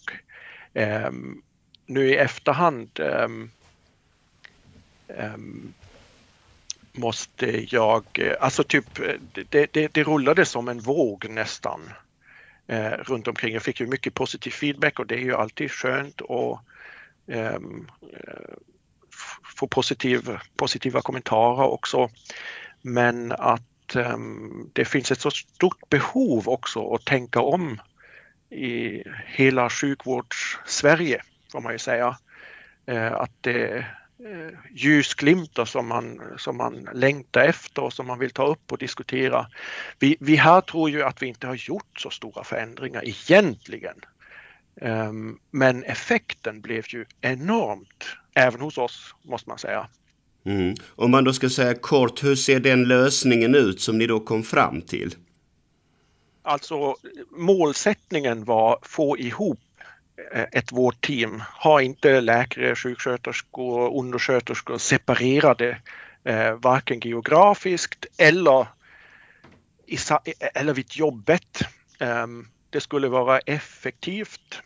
Um, 0.74 1.42
nu 1.86 2.10
i 2.10 2.16
efterhand 2.16 3.00
um, 3.00 3.52
um, 5.08 5.74
måste 6.94 7.76
jag, 7.76 8.04
eh, 8.14 8.36
alltså 8.40 8.64
typ 8.64 9.00
eh, 9.00 9.16
det, 9.50 9.74
det, 9.74 9.94
det 9.94 10.04
rullade 10.04 10.46
som 10.46 10.68
en 10.68 10.80
våg 10.80 11.30
nästan 11.30 11.82
eh, 12.68 12.92
runt 12.92 13.28
omkring. 13.28 13.54
Jag 13.54 13.64
fick 13.64 13.80
ju 13.80 13.88
mycket 13.88 14.14
positiv 14.14 14.52
feedback 14.52 15.00
och 15.00 15.08
det 15.08 15.16
är 15.16 15.20
ju 15.20 15.36
alltid 15.36 15.72
skönt 15.72 16.22
att 16.22 16.60
ehm, 17.28 17.88
eh, 18.14 18.56
få 19.58 19.68
positiv, 19.68 20.38
positiva 20.56 21.02
kommentarer 21.02 21.68
också. 21.68 22.10
Men 22.82 23.32
att 23.32 23.96
eh, 23.96 24.18
det 24.74 24.86
finns 24.86 25.12
ett 25.12 25.22
så 25.22 25.32
stort 25.32 25.90
behov 25.90 26.50
också 26.50 26.94
att 26.94 27.06
tänka 27.06 27.42
om 27.42 27.82
i 28.50 29.04
hela 29.26 29.70
sjukvårds-Sverige 29.70 31.22
får 31.52 31.62
man 31.62 31.74
ju 31.74 31.80
säga. 31.80 32.18
Eh, 32.86 33.14
att 33.14 33.32
det 33.42 33.78
eh, 33.78 33.84
ljusglimtar 34.72 35.66
som 35.66 35.88
man, 35.88 36.22
som 36.38 36.58
man 36.58 36.90
längtar 36.94 37.42
efter 37.42 37.82
och 37.82 37.94
som 37.94 38.08
man 38.08 38.20
vill 38.20 38.32
ta 38.32 38.46
upp 38.46 38.72
och 38.72 38.78
diskutera. 38.78 39.48
Vi, 40.00 40.18
vi 40.20 40.36
här 40.36 40.62
tror 40.62 40.90
ju 40.90 41.04
att 41.04 41.22
vi 41.22 41.28
inte 41.28 41.48
har 41.48 41.56
gjort 41.56 42.00
så 42.00 42.10
stora 42.10 42.44
förändringar 42.44 43.04
egentligen. 43.08 43.96
Ehm, 44.82 45.38
men 45.52 45.84
effekten 45.84 46.62
blev 46.62 46.84
ju 46.88 47.06
enormt, 47.22 48.06
även 48.34 48.62
hos 48.62 48.78
oss 48.78 49.16
måste 49.22 49.50
man 49.50 49.58
säga. 49.58 49.88
Mm. 50.46 50.76
Om 50.96 51.12
man 51.12 51.24
då 51.24 51.34
ska 51.34 51.50
säga 51.50 51.76
kort, 51.76 52.24
hur 52.24 52.36
ser 52.36 52.60
den 52.60 52.84
lösningen 52.84 53.56
ut 53.56 53.82
som 53.82 53.98
ni 53.98 54.08
då 54.08 54.20
kom 54.20 54.44
fram 54.44 54.82
till? 54.82 55.16
Alltså 56.42 56.96
målsättningen 57.32 58.46
var 58.46 58.74
att 58.74 58.88
få 58.88 59.18
ihop 59.18 59.60
eh, 59.73 59.73
Eh, 60.18 60.46
ett 60.52 60.72
vårdteam. 60.72 61.44
Ha 61.64 61.82
inte 61.82 62.22
läkare, 62.22 62.76
sjuksköterskor 62.76 63.80
och 63.80 64.00
undersköterskor 64.00 64.78
separerade 64.78 65.78
eh, 66.24 66.54
varken 66.54 67.00
geografiskt 67.00 68.06
eller, 68.18 68.68
i, 69.86 69.98
eller 70.54 70.74
vid 70.74 70.96
jobbet. 70.96 71.60
Ehm, 72.00 72.48
det 72.70 72.82
skulle 72.82 73.08
vara 73.08 73.40
effektivt. 73.40 74.62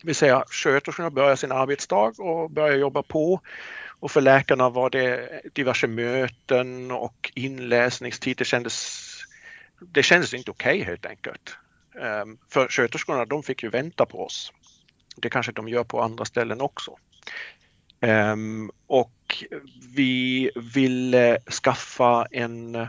Det 0.00 0.06
vill 0.06 0.14
säga 0.14 0.44
sköterskorna 0.50 1.10
börjar 1.10 1.36
sin 1.36 1.52
arbetsdag 1.52 2.12
och 2.18 2.50
börjar 2.50 2.76
jobba 2.76 3.02
på 3.02 3.40
och 4.00 4.10
för 4.10 4.20
läkarna 4.20 4.68
var 4.68 4.90
det 4.90 5.40
diverse 5.54 5.86
möten 5.86 6.90
och 6.90 7.32
inläsningstid. 7.34 8.36
Det 8.36 8.44
kändes 8.44 9.06
det 9.80 10.02
kändes 10.02 10.34
inte 10.34 10.50
okej 10.50 10.76
okay, 10.76 10.84
helt 10.84 11.06
enkelt. 11.06 11.56
Ehm, 12.00 12.38
för 12.48 12.68
sköterskorna 12.68 13.24
de 13.24 13.42
fick 13.42 13.62
ju 13.62 13.68
vänta 13.68 14.06
på 14.06 14.24
oss. 14.24 14.52
Det 15.16 15.30
kanske 15.30 15.52
de 15.52 15.68
gör 15.68 15.84
på 15.84 16.02
andra 16.02 16.24
ställen 16.24 16.60
också. 16.60 16.96
Ehm, 18.00 18.70
och 18.86 19.44
vi 19.94 20.50
ville 20.74 21.38
skaffa 21.50 22.26
en 22.30 22.88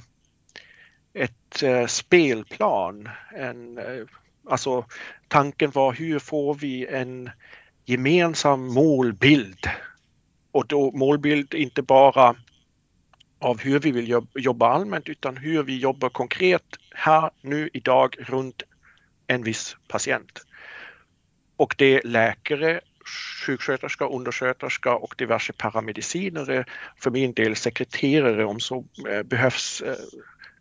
ett 1.14 1.64
eh, 1.64 1.86
spelplan. 1.86 3.10
En, 3.36 3.78
eh, 3.78 4.06
alltså 4.50 4.86
tanken 5.28 5.72
var 5.72 5.94
hur 5.94 6.20
får 6.20 6.56
vi 6.56 6.86
en 6.86 7.30
gemensam 7.86 8.74
målbild? 8.74 9.70
Och 10.52 10.68
då 10.68 10.92
målbild 10.92 11.54
inte 11.54 11.82
bara 11.82 12.36
av 13.40 13.60
hur 13.60 13.80
vi 13.80 13.92
vill 13.92 14.22
jobba 14.36 14.68
allmänt 14.68 15.10
utan 15.10 15.38
hur 15.38 15.64
vi 15.64 15.78
jobbar 15.78 16.10
konkret 16.10 16.66
här 16.92 17.30
nu 17.42 17.70
idag 17.74 18.16
runt 18.20 18.64
en 19.28 19.44
viss 19.44 19.78
patient. 19.88 20.46
Och 21.58 21.76
det 21.78 21.96
är 21.96 22.02
läkare, 22.04 22.82
sjuksköterska, 23.46 24.06
undersköterska 24.06 24.96
och 24.96 25.16
diverse 25.18 25.54
paramedicinare, 25.54 26.66
för 26.96 27.12
min 27.12 27.34
del 27.34 27.56
sekreterare 27.56 28.46
om 28.46 28.60
så 28.60 28.86
eh, 29.10 29.24
behövs, 29.24 29.82
eh, 29.82 29.96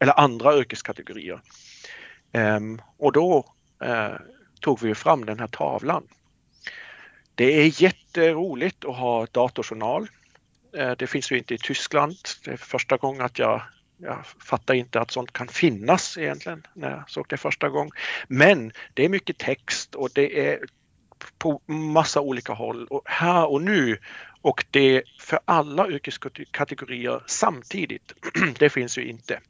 eller 0.00 0.20
andra 0.20 0.58
yrkeskategorier. 0.58 1.40
Ehm, 2.32 2.80
och 2.96 3.12
då 3.12 3.54
eh, 3.82 4.14
tog 4.60 4.80
vi 4.80 4.94
fram 4.94 5.24
den 5.24 5.38
här 5.38 5.46
tavlan. 5.46 6.08
Det 7.34 7.44
är 7.44 7.82
jätteroligt 7.82 8.84
att 8.84 8.96
ha 8.96 9.26
datorjournal. 9.26 10.08
Det 10.98 11.06
finns 11.06 11.32
ju 11.32 11.38
inte 11.38 11.54
i 11.54 11.58
Tyskland. 11.58 12.16
Det 12.44 12.50
är 12.50 12.56
första 12.56 12.96
gången 12.96 13.22
att 13.22 13.38
jag, 13.38 13.62
jag 13.96 14.26
fattar 14.26 14.74
inte 14.74 15.00
att 15.00 15.10
sånt 15.10 15.32
kan 15.32 15.48
finnas 15.48 16.18
egentligen 16.18 16.66
när 16.74 16.90
jag 16.90 17.10
såg 17.10 17.26
det 17.28 17.36
första 17.36 17.68
gången. 17.68 17.92
Men 18.28 18.72
det 18.94 19.04
är 19.04 19.08
mycket 19.08 19.38
text 19.38 19.94
och 19.94 20.10
det 20.14 20.48
är 20.48 20.60
på 21.38 21.60
massa 21.66 22.20
olika 22.20 22.52
håll 22.52 22.86
och 22.86 23.02
här 23.04 23.50
och 23.50 23.62
nu 23.62 23.98
och 24.42 24.64
det 24.70 25.02
för 25.20 25.40
alla 25.44 25.88
yrkeskategorier 25.88 27.22
samtidigt. 27.26 28.12
det 28.58 28.70
finns 28.70 28.98
ju 28.98 29.04
inte 29.04 29.40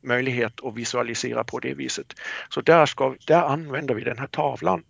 möjlighet 0.00 0.64
att 0.64 0.76
visualisera 0.76 1.44
på 1.44 1.58
det 1.58 1.74
viset. 1.74 2.14
Så 2.48 2.60
där, 2.60 2.86
ska, 2.86 3.14
där 3.26 3.42
använder 3.42 3.94
vi 3.94 4.04
den 4.04 4.18
här 4.18 4.26
tavlan. 4.26 4.84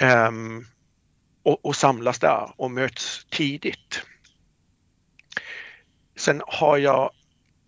um, 0.00 0.66
och, 1.42 1.66
och 1.66 1.76
samlas 1.76 2.18
där 2.18 2.52
och 2.56 2.70
möts 2.70 3.26
tidigt. 3.30 4.02
Sen 6.16 6.42
har 6.46 6.78
jag, 6.78 7.10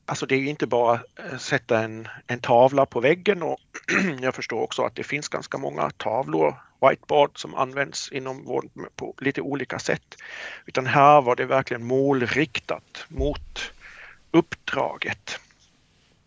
alltså 0.07 0.27
det 0.27 0.35
är 0.35 0.45
inte 0.45 0.67
bara 0.67 1.01
att 1.17 1.43
sätta 1.43 1.81
en, 1.83 2.09
en 2.27 2.41
tavla 2.41 2.87
på 2.87 3.01
väggen 3.01 3.43
och 3.43 3.61
jag 4.21 4.35
förstår 4.35 4.61
också 4.61 4.83
att 4.83 4.95
det 4.95 5.05
finns 5.05 5.29
ganska 5.29 5.59
många 5.59 5.91
tavlor, 5.91 6.55
whiteboard 6.89 7.39
som 7.39 7.55
används 7.55 8.13
inom 8.13 8.45
vården 8.45 8.71
på 8.97 9.15
lite 9.19 9.41
olika 9.41 9.79
sätt. 9.79 10.17
Utan 10.67 10.87
här 10.87 11.21
var 11.23 11.37
det 11.37 11.45
verkligen 11.45 11.85
målriktat 11.85 13.05
mot 13.09 13.73
uppdraget. 14.31 15.41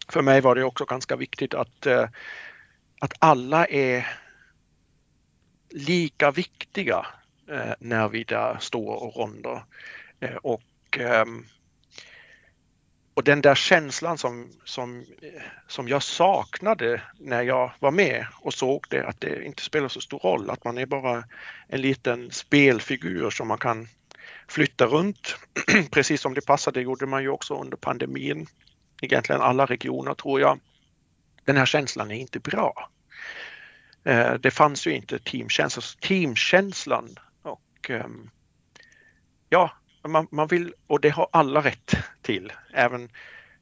För 0.09 0.21
mig 0.21 0.41
var 0.41 0.55
det 0.55 0.63
också 0.63 0.85
ganska 0.85 1.15
viktigt 1.15 1.53
att, 1.53 1.85
eh, 1.85 2.09
att 2.99 3.13
alla 3.19 3.65
är 3.65 4.07
lika 5.69 6.31
viktiga 6.31 7.05
eh, 7.47 7.73
när 7.79 8.09
vi 8.09 8.23
där 8.23 8.57
står 8.59 9.03
och 9.03 9.15
ronder. 9.15 9.63
Och, 10.41 10.97
ehm, 10.99 11.45
och 13.19 13.25
den 13.25 13.41
där 13.41 13.55
känslan 13.55 14.17
som, 14.17 14.51
som, 14.63 15.05
som 15.67 15.88
jag 15.88 16.03
saknade 16.03 17.01
när 17.17 17.41
jag 17.41 17.71
var 17.79 17.91
med 17.91 18.27
och 18.41 18.53
såg 18.53 18.85
det, 18.89 19.07
att 19.07 19.21
det 19.21 19.45
inte 19.45 19.63
spelar 19.63 19.88
så 19.88 20.01
stor 20.01 20.19
roll, 20.19 20.49
att 20.49 20.63
man 20.63 20.77
är 20.77 20.85
bara 20.85 21.23
en 21.67 21.81
liten 21.81 22.31
spelfigur 22.31 23.29
som 23.29 23.47
man 23.47 23.57
kan 23.57 23.88
flytta 24.47 24.85
runt 24.85 25.35
precis 25.91 26.21
som 26.21 26.33
det 26.33 26.45
passade. 26.45 26.79
Det 26.79 26.83
gjorde 26.83 27.05
man 27.05 27.23
ju 27.23 27.29
också 27.29 27.61
under 27.61 27.77
pandemin. 27.77 28.47
Egentligen 29.01 29.41
alla 29.41 29.65
regioner 29.65 30.13
tror 30.13 30.41
jag. 30.41 30.59
Den 31.45 31.57
här 31.57 31.65
känslan 31.65 32.11
är 32.11 32.15
inte 32.15 32.39
bra. 32.39 32.89
Eh, 34.03 34.33
det 34.33 34.51
fanns 34.51 34.88
ju 34.88 34.91
inte 34.91 35.19
teamkänsla. 35.19 35.81
Teamkänslan 36.01 37.15
och 37.41 37.89
ehm, 37.89 38.29
ja, 39.49 39.71
man, 40.07 40.27
man 40.31 40.47
vill 40.47 40.73
och 40.87 41.01
det 41.01 41.09
har 41.09 41.27
alla 41.31 41.61
rätt 41.61 41.95
till, 42.21 42.53
även 42.73 43.09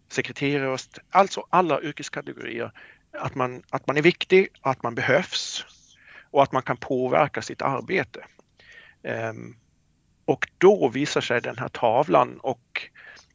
sekreterare, 0.09 0.77
alltså 1.09 1.45
alla 1.49 1.81
yrkeskategorier, 1.81 2.71
att 3.11 3.35
man, 3.35 3.63
att 3.69 3.87
man 3.87 3.97
är 3.97 4.01
viktig, 4.01 4.47
att 4.61 4.83
man 4.83 4.95
behövs 4.95 5.65
och 6.31 6.43
att 6.43 6.51
man 6.51 6.61
kan 6.61 6.77
påverka 6.77 7.41
sitt 7.41 7.61
arbete. 7.61 8.25
Um, 9.03 9.57
och 10.25 10.47
då 10.57 10.89
visar 10.89 11.21
sig 11.21 11.41
den 11.41 11.57
här 11.57 11.69
tavlan 11.69 12.39
och 12.39 12.89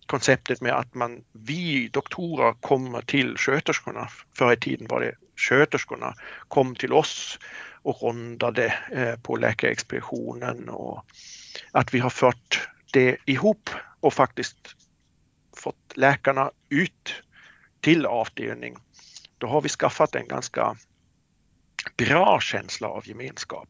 konceptet 0.07 0.61
med 0.61 0.73
att 0.73 0.95
man, 0.95 1.25
vi 1.33 1.89
doktorer 1.89 2.53
kommer 2.53 3.01
till 3.01 3.37
sköterskorna. 3.37 4.09
Förr 4.39 4.53
i 4.53 4.57
tiden 4.57 4.87
var 4.89 5.01
det 5.01 5.15
sköterskorna 5.37 6.15
kom 6.49 6.75
till 6.75 6.93
oss 6.93 7.39
och 7.83 8.03
rondade 8.03 8.75
eh, 8.93 9.17
på 9.21 9.37
läkarexpeditionen 9.37 10.69
och 10.69 11.05
att 11.73 11.95
vi 11.95 11.99
har 11.99 12.11
fört 12.11 12.69
det 12.93 13.17
ihop 13.25 13.71
och 14.01 14.15
faktiskt 14.15 14.77
fått 15.57 15.97
läkarna 15.97 16.51
ut 16.69 17.23
till 17.81 18.07
avdelning. 18.07 18.77
Då 19.39 19.47
har 19.47 19.61
vi 19.61 19.69
skaffat 19.69 20.15
en 20.15 20.29
ganska 20.29 20.77
bra 21.97 22.41
känsla 22.41 22.89
av 22.89 23.09
gemenskap. 23.09 23.69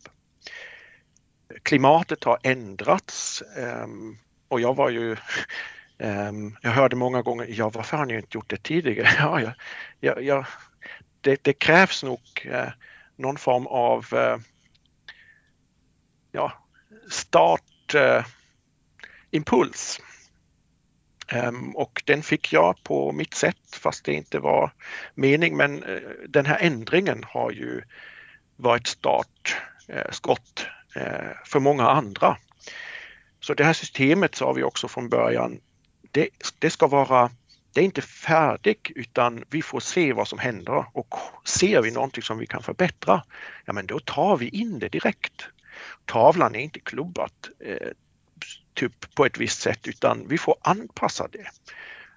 Klimatet 1.62 2.24
har 2.24 2.38
ändrats 2.42 3.42
ehm, 3.42 4.18
och 4.48 4.60
jag 4.60 4.76
var 4.76 4.90
ju 4.90 5.16
ehm, 5.98 6.56
jag 6.62 6.70
hörde 6.70 6.96
många 6.96 7.22
gånger, 7.22 7.46
ja 7.48 7.70
varför 7.70 7.96
har 7.96 8.06
ni 8.06 8.14
inte 8.14 8.36
gjort 8.36 8.50
det 8.50 8.62
tidigare? 8.62 9.08
Ja, 9.18 9.54
ja, 10.00 10.20
ja, 10.20 10.46
det, 11.20 11.44
det, 11.44 11.52
krävs 11.52 12.02
nog 12.02 12.20
eh, 12.44 12.68
någon 13.16 13.36
form 13.36 13.66
av 13.66 14.06
eh, 14.12 14.38
ja, 16.32 16.52
start, 17.10 17.94
eh, 17.94 18.24
impuls. 19.32 20.00
Ehm, 21.28 21.76
och 21.76 22.02
den 22.04 22.22
fick 22.22 22.52
jag 22.52 22.82
på 22.82 23.12
mitt 23.12 23.34
sätt 23.34 23.76
fast 23.82 24.04
det 24.04 24.12
inte 24.12 24.38
var 24.38 24.72
mening 25.14 25.56
men 25.56 25.82
eh, 25.82 26.00
den 26.28 26.46
här 26.46 26.58
ändringen 26.60 27.24
har 27.24 27.50
ju 27.50 27.82
varit 28.56 28.86
startskott 28.86 30.66
eh, 30.94 31.02
eh, 31.02 31.30
för 31.44 31.60
många 31.60 31.90
andra. 31.90 32.36
Så 33.40 33.54
det 33.54 33.64
här 33.64 33.72
systemet 33.72 34.34
sa 34.34 34.52
vi 34.52 34.62
också 34.62 34.88
från 34.88 35.08
början, 35.08 35.60
det, 36.10 36.28
det 36.58 36.70
ska 36.70 36.86
vara 36.86 37.30
det 37.74 37.80
är 37.80 37.84
inte 37.84 38.02
färdigt 38.02 38.88
utan 38.94 39.44
vi 39.50 39.62
får 39.62 39.80
se 39.80 40.12
vad 40.12 40.28
som 40.28 40.38
händer 40.38 40.84
och 40.92 41.14
ser 41.44 41.82
vi 41.82 41.90
någonting 41.90 42.22
som 42.22 42.38
vi 42.38 42.46
kan 42.46 42.62
förbättra, 42.62 43.24
ja 43.64 43.72
men 43.72 43.86
då 43.86 43.98
tar 43.98 44.36
vi 44.36 44.48
in 44.48 44.78
det 44.78 44.88
direkt. 44.88 45.48
Tavlan 46.04 46.54
är 46.54 46.60
inte 46.60 46.80
klubbat 46.80 47.48
typ 48.74 49.14
på 49.14 49.26
ett 49.26 49.38
visst 49.38 49.60
sätt 49.60 49.88
utan 49.88 50.28
vi 50.28 50.38
får 50.38 50.56
anpassa 50.60 51.28
det. 51.28 51.46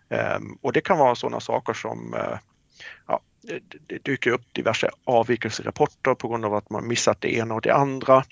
Um, 0.09 0.57
och 0.61 0.73
det 0.73 0.81
kan 0.81 0.97
vara 0.97 1.15
sådana 1.15 1.39
saker 1.39 1.73
som 1.73 2.13
uh, 2.13 2.37
ja, 3.07 3.21
det, 3.41 3.59
det, 3.87 4.03
dyker 4.03 4.31
upp 4.31 4.53
diverse 4.53 4.89
avvikelserapporter 5.03 6.15
på 6.15 6.27
grund 6.27 6.45
av 6.45 6.53
att 6.53 6.69
man 6.69 6.87
missat 6.87 7.21
det 7.21 7.35
ena 7.35 7.55
och 7.55 7.61
det 7.61 7.73
andra. 7.73 8.23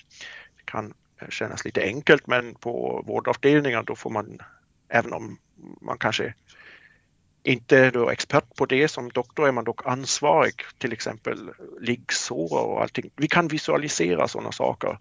Det 0.56 0.64
kan 0.64 0.94
eh, 1.20 1.28
kännas 1.28 1.64
lite 1.64 1.82
enkelt 1.82 2.26
men 2.26 2.54
på 2.54 3.02
vårdavdelningar 3.06 3.82
då 3.82 3.96
får 3.96 4.10
man, 4.10 4.38
även 4.88 5.12
om 5.12 5.38
man 5.80 5.98
kanske 5.98 6.34
inte 7.42 7.90
då 7.90 8.10
expert 8.10 8.56
på 8.56 8.66
det, 8.66 8.88
som 8.88 9.08
doktor 9.08 9.48
är 9.48 9.52
man 9.52 9.64
dock 9.64 9.86
ansvarig, 9.86 10.54
till 10.78 10.92
exempel 10.92 11.50
liggsår 11.80 12.66
och 12.66 12.82
allting. 12.82 13.10
Vi 13.16 13.28
kan 13.28 13.48
visualisera 13.48 14.28
sådana 14.28 14.52
saker 14.52 14.98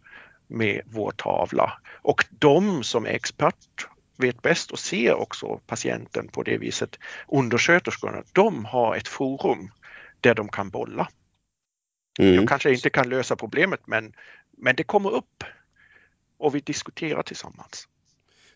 med 0.53 0.81
vår 0.85 1.11
tavla 1.11 1.81
och 2.01 2.25
de 2.29 2.83
som 2.83 3.05
är 3.05 3.09
expert 3.09 3.87
vet 4.17 4.41
bäst 4.41 4.71
och 4.71 4.79
ser 4.79 5.13
också 5.13 5.61
patienten 5.67 6.27
på 6.27 6.43
det 6.43 6.57
viset. 6.57 6.99
Undersköterskorna, 7.27 8.23
de 8.33 8.65
har 8.65 8.95
ett 8.95 9.07
forum 9.07 9.71
där 10.21 10.35
de 10.35 10.49
kan 10.49 10.69
bolla. 10.69 11.09
Mm. 12.19 12.35
Jag 12.35 12.49
kanske 12.49 12.73
inte 12.73 12.89
kan 12.89 13.09
lösa 13.09 13.35
problemet 13.35 13.87
men, 13.87 14.13
men 14.57 14.75
det 14.75 14.83
kommer 14.83 15.09
upp 15.09 15.43
och 16.37 16.55
vi 16.55 16.59
diskuterar 16.59 17.23
tillsammans. 17.23 17.87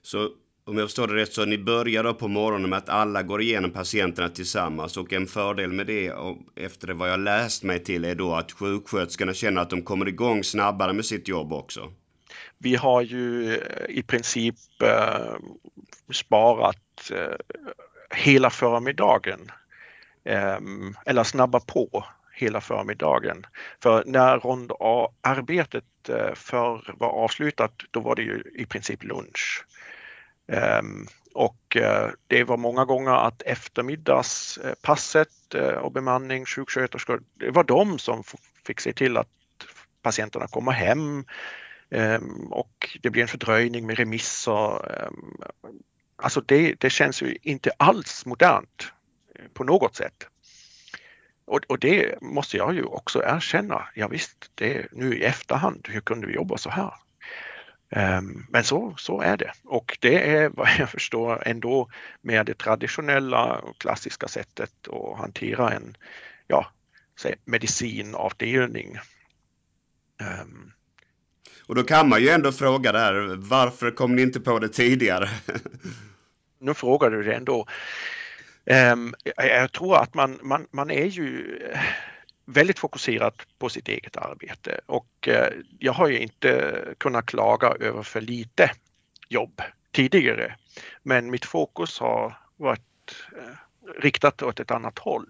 Så 0.02 0.32
om 0.68 0.78
jag 0.78 0.88
förstår 0.88 1.08
det 1.08 1.16
rätt 1.16 1.34
så 1.34 1.46
ni 1.46 1.58
börjar 1.58 2.04
då 2.04 2.14
på 2.14 2.28
morgonen 2.28 2.70
med 2.70 2.78
att 2.78 2.90
alla 2.90 3.24
går 3.24 3.42
igenom 3.42 3.72
patienterna 3.72 4.30
tillsammans 4.30 4.98
och 4.98 5.14
en 5.14 5.28
fördel 5.28 5.72
med 5.74 5.88
det 5.88 6.12
och 6.12 6.38
efter 6.56 6.94
vad 6.94 7.10
jag 7.10 7.20
läst 7.20 7.64
mig 7.64 7.84
till 7.84 8.06
är 8.06 8.16
då 8.16 8.36
att 8.36 8.52
sjuksköterskorna 8.52 9.34
känner 9.34 9.62
att 9.62 9.70
de 9.70 9.82
kommer 9.82 10.08
igång 10.08 10.44
snabbare 10.44 10.94
med 10.94 11.06
sitt 11.06 11.28
jobb 11.28 11.54
också. 11.54 11.92
Vi 12.58 12.76
har 12.76 13.02
ju 13.02 13.56
eh, 13.56 13.60
i 13.90 14.04
princip 14.04 14.56
eh, 14.84 15.36
sparat 16.14 17.12
eh, 17.12 17.36
hela 18.18 18.50
förmiddagen 18.50 19.52
eh, 20.24 20.58
eller 21.06 21.24
snabba 21.24 21.60
på 21.60 22.06
hela 22.34 22.62
förmiddagen. 22.62 23.46
För 23.84 24.04
när 24.06 24.40
rond 24.40 24.72
A-arbetet 24.80 26.10
eh, 26.10 26.34
för 26.34 26.96
var 26.98 27.10
avslutat, 27.10 27.74
då 27.92 28.00
var 28.00 28.16
det 28.16 28.22
ju 28.22 28.44
i 28.56 28.66
princip 28.66 29.04
lunch. 29.04 29.66
Ehm, 30.48 31.08
och 31.34 31.78
eh, 31.78 32.10
det 32.28 32.44
var 32.44 32.58
många 32.58 32.86
gånger 32.86 33.12
att 33.12 33.42
eftermiddagspasset 33.42 35.56
eh, 35.56 35.62
eh, 35.62 35.74
och 35.74 35.92
bemanning, 35.92 36.46
sjuksköterskor, 36.46 37.24
det 37.34 37.52
var 37.52 37.64
de 37.64 38.00
som 38.00 38.24
fick 38.66 38.80
se 38.80 38.94
till 38.94 39.18
att 39.18 39.28
patienterna 40.02 40.48
kommer 40.48 40.72
hem 40.72 41.26
ehm, 41.90 42.48
och 42.52 42.98
det 43.02 43.10
blir 43.10 43.22
en 43.22 43.28
fördröjning 43.28 43.86
med 43.86 43.98
remisser. 43.98 44.92
Ehm, 44.92 45.38
alltså 46.16 46.42
det, 46.42 46.76
det 46.80 46.90
känns 46.90 47.22
ju 47.22 47.38
inte 47.42 47.72
alls 47.78 48.26
modernt 48.26 48.94
på 49.54 49.64
något 49.64 49.96
sätt. 49.96 50.28
Och, 51.46 51.60
och, 51.68 51.80
det 51.80 52.22
måste 52.22 52.58
jag 52.58 52.76
ju 52.76 52.84
också 52.84 53.24
erkänna. 53.24 53.88
Ja, 53.96 54.08
visst, 54.08 54.52
det 54.56 54.88
nu 54.92 55.18
i 55.18 55.24
efterhand, 55.24 55.88
hur 55.90 56.02
kunde 56.02 56.28
vi 56.28 56.34
jobba 56.34 56.58
så 56.58 56.70
här? 56.70 56.94
Ehm, 57.90 58.46
men 58.50 58.64
så, 58.64 58.94
så 58.98 59.22
är 59.22 59.38
det 59.38 59.52
och 59.64 59.98
det 60.02 60.36
är 60.36 60.50
vad 60.50 60.70
jag 60.80 60.90
förstår 60.90 61.48
ändå 61.48 61.90
med 62.22 62.46
det 62.46 62.58
traditionella 62.58 63.60
och 63.60 63.78
klassiska 63.78 64.28
sättet 64.28 64.88
att 64.88 65.18
hantera 65.18 65.72
en 65.72 65.98
ja, 66.48 66.72
medicinavdelning. 67.46 68.98
Um. 70.42 70.72
Och 71.68 71.76
då 71.76 71.84
kan 71.84 72.10
man 72.10 72.22
ju 72.22 72.30
ändå 72.30 72.52
fråga 72.52 72.92
där, 72.92 73.36
varför 73.38 73.92
kom 73.92 74.16
ni 74.16 74.22
inte 74.22 74.40
på 74.40 74.60
det 74.60 74.70
tidigare? 74.70 75.30
nu 76.60 76.74
frågar 76.74 77.12
du 77.12 77.24
det 77.24 77.34
ändå. 77.34 77.68
Um, 78.66 79.16
jag 79.36 79.72
tror 79.72 79.98
att 79.98 80.14
man, 80.14 80.40
man, 80.44 80.68
man 80.72 80.92
är 80.92 81.06
ju 81.06 81.60
väldigt 82.48 82.80
fokuserat 82.80 83.48
på 83.60 83.70
sitt 83.70 83.88
eget 83.88 84.18
arbete 84.18 84.80
och 84.86 85.28
eh, 85.28 85.54
jag 85.80 85.94
har 85.94 86.08
ju 86.08 86.20
inte 86.20 86.74
kunnat 86.98 87.26
klaga 87.26 87.68
över 87.68 88.04
för 88.04 88.22
lite 88.22 88.72
jobb 89.30 89.62
tidigare. 89.92 90.56
Men 91.04 91.32
mitt 91.32 91.46
fokus 91.46 92.00
har 92.00 92.38
varit 92.58 93.16
eh, 93.38 93.56
riktat 94.02 94.42
åt 94.42 94.60
ett 94.60 94.72
annat 94.72 95.00
håll. 95.00 95.28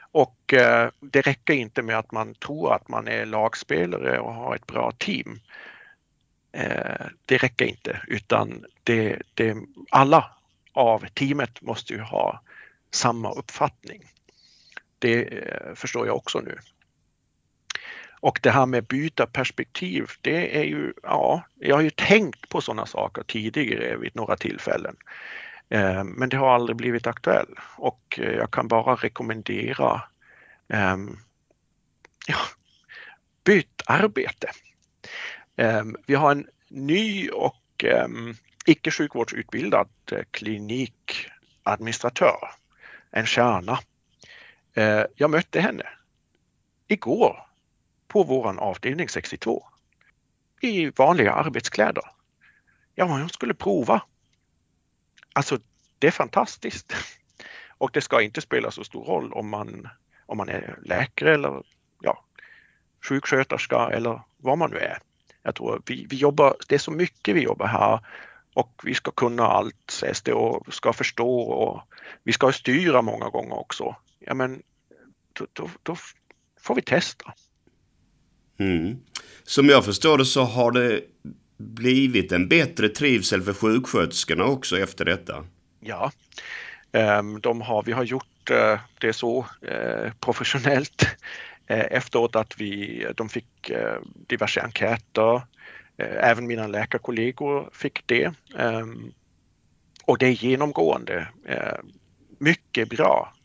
Och 0.00 0.54
eh, 0.54 0.90
det 1.00 1.20
räcker 1.20 1.54
inte 1.54 1.82
med 1.82 1.98
att 1.98 2.12
man 2.12 2.34
tror 2.34 2.74
att 2.74 2.88
man 2.88 3.08
är 3.08 3.26
lagspelare 3.26 4.18
och 4.18 4.34
har 4.34 4.54
ett 4.54 4.66
bra 4.66 4.92
team. 4.98 5.40
Det 7.26 7.36
räcker 7.36 7.64
inte 7.64 8.00
utan 8.06 8.64
det, 8.82 9.22
det, 9.34 9.56
alla 9.90 10.30
av 10.72 11.06
teamet 11.14 11.62
måste 11.62 11.92
ju 11.92 12.00
ha 12.00 12.42
samma 12.90 13.32
uppfattning. 13.32 14.02
Det 15.06 15.22
eh, 15.22 15.74
förstår 15.74 16.06
jag 16.06 16.16
också 16.16 16.40
nu. 16.40 16.58
Och 18.20 18.40
det 18.42 18.50
här 18.50 18.66
med 18.66 18.84
byta 18.84 19.26
perspektiv, 19.26 20.10
det 20.20 20.60
är 20.60 20.64
ju, 20.64 20.92
ja, 21.02 21.42
jag 21.54 21.76
har 21.76 21.82
ju 21.82 21.90
tänkt 21.90 22.48
på 22.48 22.60
sådana 22.60 22.86
saker 22.86 23.22
tidigare 23.22 23.96
vid 23.96 24.16
några 24.16 24.36
tillfällen. 24.36 24.96
Eh, 25.68 26.04
men 26.04 26.28
det 26.28 26.36
har 26.36 26.54
aldrig 26.54 26.76
blivit 26.76 27.06
aktuellt 27.06 27.58
och 27.76 28.18
eh, 28.18 28.32
jag 28.32 28.50
kan 28.50 28.68
bara 28.68 28.94
rekommendera 28.94 30.02
um, 30.68 31.18
ja, 32.26 32.38
byt 33.44 33.82
arbete. 33.86 34.50
Um, 35.56 35.96
vi 36.06 36.14
har 36.14 36.32
en 36.32 36.46
ny 36.68 37.28
och 37.28 37.84
ehm, 37.84 38.16
um, 38.16 38.34
icke 38.66 38.90
sjukvårdsutbildad 38.90 39.88
klinikadministratör, 40.30 42.50
en 43.10 43.26
kärna 43.26 43.78
Eh, 44.76 45.04
jag 45.14 45.30
mötte 45.30 45.60
henne 45.60 45.86
igår 46.88 47.46
på 48.08 48.22
våran 48.22 48.58
avdelning 48.58 49.08
62 49.08 49.66
i 50.60 50.90
vanliga 50.90 51.32
arbetskläder. 51.32 52.04
ja, 52.94 53.04
hon 53.04 53.28
skulle 53.28 53.54
prova. 53.54 54.02
Alltså, 55.32 55.58
det 55.98 56.06
är 56.06 56.10
fantastiskt. 56.10 56.94
Och 57.78 57.90
det 57.92 58.00
ska 58.00 58.22
inte 58.22 58.40
spela 58.40 58.70
så 58.70 58.84
stor 58.84 59.04
roll 59.04 59.32
om 59.32 59.48
man, 59.48 59.88
om 60.26 60.38
man 60.38 60.48
är 60.48 60.78
läkare 60.82 61.34
eller 61.34 61.62
ja, 62.00 62.24
sjuksköterska 63.08 63.90
eller 63.90 64.22
vad 64.36 64.58
man 64.58 64.70
nu 64.70 64.76
är. 64.76 64.98
Jag 65.42 65.54
tror 65.54 65.82
vi, 65.86 66.06
vi 66.10 66.16
jobbar, 66.16 66.56
det 66.68 66.74
är 66.74 66.78
så 66.78 66.90
mycket 66.90 67.36
vi 67.36 67.40
jobbar 67.40 67.66
här 67.66 68.00
och 68.54 68.80
vi 68.84 68.94
ska 68.94 69.10
kunna 69.10 69.46
allt 69.46 69.90
sägs 69.90 70.22
det 70.22 70.32
och 70.32 70.74
ska 70.74 70.92
förstå 70.92 71.40
och 71.40 71.82
vi 72.22 72.32
ska 72.32 72.52
styra 72.52 73.02
många 73.02 73.28
gånger 73.28 73.58
också. 73.58 73.96
Ja 74.26 74.34
men 74.34 74.62
då, 75.32 75.46
då, 75.52 75.70
då 75.82 75.96
får 76.60 76.74
vi 76.74 76.82
testa. 76.82 77.34
Mm. 78.58 78.96
Som 79.44 79.68
jag 79.68 79.84
förstår 79.84 80.18
det 80.18 80.24
så 80.24 80.42
har 80.42 80.72
det 80.72 81.00
blivit 81.56 82.32
en 82.32 82.48
bättre 82.48 82.88
trivsel 82.88 83.42
för 83.42 83.52
sjuksköterskorna 83.52 84.44
också 84.44 84.78
efter 84.78 85.04
detta. 85.04 85.44
Ja, 85.80 86.12
ehm, 86.92 87.40
de 87.40 87.60
har, 87.60 87.82
vi 87.82 87.92
har 87.92 88.04
gjort 88.04 88.50
eh, 88.50 88.80
det 89.00 89.12
så 89.12 89.46
eh, 89.62 90.12
professionellt 90.20 91.02
eh, 91.66 91.86
efteråt 91.90 92.36
att 92.36 92.60
vi, 92.60 93.06
de 93.16 93.28
fick 93.28 93.70
diverse 94.28 94.60
enkäter. 94.60 95.42
Även 95.98 96.46
mina 96.46 96.66
läkarkollegor 96.66 97.70
fick 97.72 98.06
det. 98.06 98.32
Ehm, 98.58 99.12
och 100.04 100.18
det 100.18 100.26
är 100.26 100.30
genomgående 100.30 101.28
mycket 102.38 102.88
bra. 102.88 103.35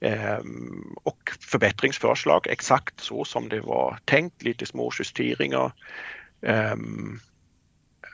Ehm, 0.00 0.94
och 1.02 1.30
förbättringsförslag 1.40 2.46
exakt 2.46 3.00
så 3.00 3.24
som 3.24 3.48
det 3.48 3.60
var 3.60 3.98
tänkt, 4.04 4.42
lite 4.42 4.66
små 4.66 4.90
justeringar. 4.98 5.72
Ehm, 6.42 7.20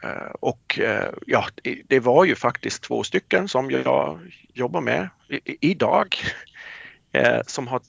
eh, 0.03 0.33
och 0.40 0.79
eh, 0.79 1.12
ja, 1.27 1.47
det 1.88 2.01
var 2.01 2.25
ju 2.25 2.35
faktiskt 2.35 2.83
två 2.83 3.05
stycken 3.05 3.49
som 3.49 3.70
jag 3.70 4.20
jobbar 4.53 4.81
med 4.81 5.09
idag 5.44 6.16
eh, 7.12 7.40
som 7.47 7.68
har 7.68 7.81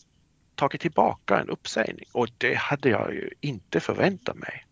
tagit 0.56 0.82
tillbaka 0.82 1.40
en 1.40 1.50
uppsägning 1.50 2.06
och 2.12 2.28
det 2.38 2.56
hade 2.56 2.90
jag 2.90 3.14
ju 3.14 3.30
inte 3.42 3.80
förväntat 3.80 4.36
mig. 4.36 4.66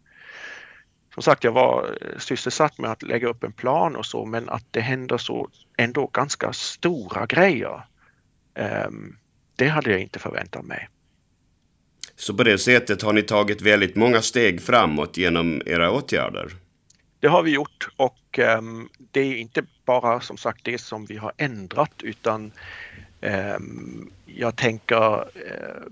Som 1.13 1.23
sagt, 1.23 1.43
jag 1.43 1.51
var 1.51 1.97
sysselsatt 2.17 2.77
med 2.77 2.91
att 2.91 3.03
lägga 3.03 3.27
upp 3.27 3.43
en 3.43 3.51
plan 3.51 3.95
och 3.95 4.05
så, 4.05 4.25
men 4.25 4.49
att 4.49 4.65
det 4.71 4.81
händer 4.81 5.17
så 5.17 5.49
ändå 5.77 6.07
ganska 6.07 6.53
stora 6.53 7.25
grejer. 7.25 7.83
Ehm, 8.55 9.17
det 9.55 9.67
hade 9.67 9.91
jag 9.91 9.99
inte 9.99 10.19
förväntat 10.19 10.65
mig. 10.65 10.89
Så 12.15 12.33
på 12.33 12.43
det 12.43 12.57
sättet 12.57 13.01
har 13.01 13.13
ni 13.13 13.21
tagit 13.21 13.61
väldigt 13.61 13.95
många 13.95 14.21
steg 14.21 14.61
framåt 14.61 15.17
genom 15.17 15.61
era 15.65 15.91
åtgärder? 15.91 16.53
Det 17.19 17.27
har 17.27 17.43
vi 17.43 17.51
gjort 17.51 17.87
och 17.97 18.39
um, 18.57 18.89
det 19.11 19.19
är 19.19 19.35
inte 19.35 19.63
bara 19.85 20.21
som 20.21 20.37
sagt 20.37 20.63
det 20.63 20.77
som 20.77 21.05
vi 21.05 21.17
har 21.17 21.31
ändrat 21.37 22.03
utan 22.03 22.51
um, 23.21 24.11
jag 24.25 24.55
tänker 24.55 25.19
uh, 25.19 25.87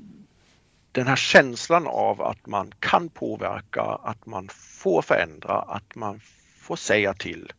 den 0.91 1.07
här 1.07 1.15
känslan 1.15 1.87
av 1.87 2.21
att 2.21 2.47
man 2.47 2.71
kan 2.79 3.09
påverka, 3.09 3.81
att 3.81 4.25
man 4.25 4.49
får 4.49 5.01
förändra, 5.01 5.61
att 5.61 5.95
man 5.95 6.19
får 6.57 6.75
säga 6.75 7.13
till, 7.13 7.51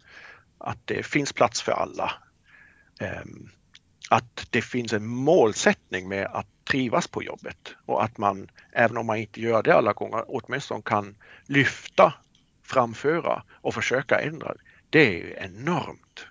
att 0.58 0.78
det 0.84 1.06
finns 1.06 1.32
plats 1.32 1.62
för 1.62 1.72
alla. 1.72 2.12
Um, 3.00 3.50
att 4.12 4.46
det 4.50 4.62
finns 4.62 4.92
en 4.92 5.06
målsättning 5.06 6.08
med 6.08 6.26
att 6.26 6.46
trivas 6.64 7.08
på 7.08 7.22
jobbet 7.22 7.74
och 7.86 8.04
att 8.04 8.18
man, 8.18 8.48
även 8.72 8.96
om 8.96 9.06
man 9.06 9.16
inte 9.16 9.40
gör 9.40 9.62
det 9.62 9.74
alla 9.74 9.92
gånger, 9.92 10.24
åtminstone 10.28 10.82
kan 10.84 11.14
lyfta 11.46 12.14
framföra 12.62 13.42
och 13.52 13.74
försöka 13.74 14.20
ändra, 14.20 14.54
det 14.90 15.06
är 15.06 15.12
ju 15.12 15.34
enormt. 15.38 16.26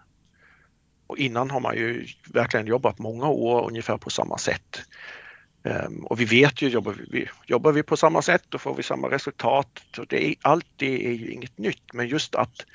Och 1.08 1.18
innan 1.18 1.52
har 1.52 1.60
man 1.60 1.76
ju 1.76 2.08
verkligen 2.34 2.68
jobbat 2.68 3.00
många 3.00 3.28
år 3.28 3.68
ungefär 3.68 3.98
på 3.98 4.10
samma 4.10 4.38
sätt. 4.38 4.82
Um, 5.64 6.06
och 6.06 6.20
vi 6.20 6.26
vet 6.26 6.62
ju, 6.62 6.68
jobbar 6.68 6.96
vi, 7.12 7.30
jobbar 7.46 7.72
vi 7.72 7.84
på 7.84 7.98
samma 7.98 8.22
sätt 8.22 8.44
då 8.50 8.58
får 8.58 8.76
vi 8.76 8.84
samma 8.84 9.10
resultat. 9.10 9.84
Så 9.96 10.04
det 10.04 10.28
är, 10.28 10.36
allt 10.42 10.68
det 10.76 11.08
är 11.08 11.14
ju 11.14 11.32
inget 11.32 11.58
nytt, 11.58 11.94
men 11.94 12.08
just 12.08 12.36
att 12.36 12.66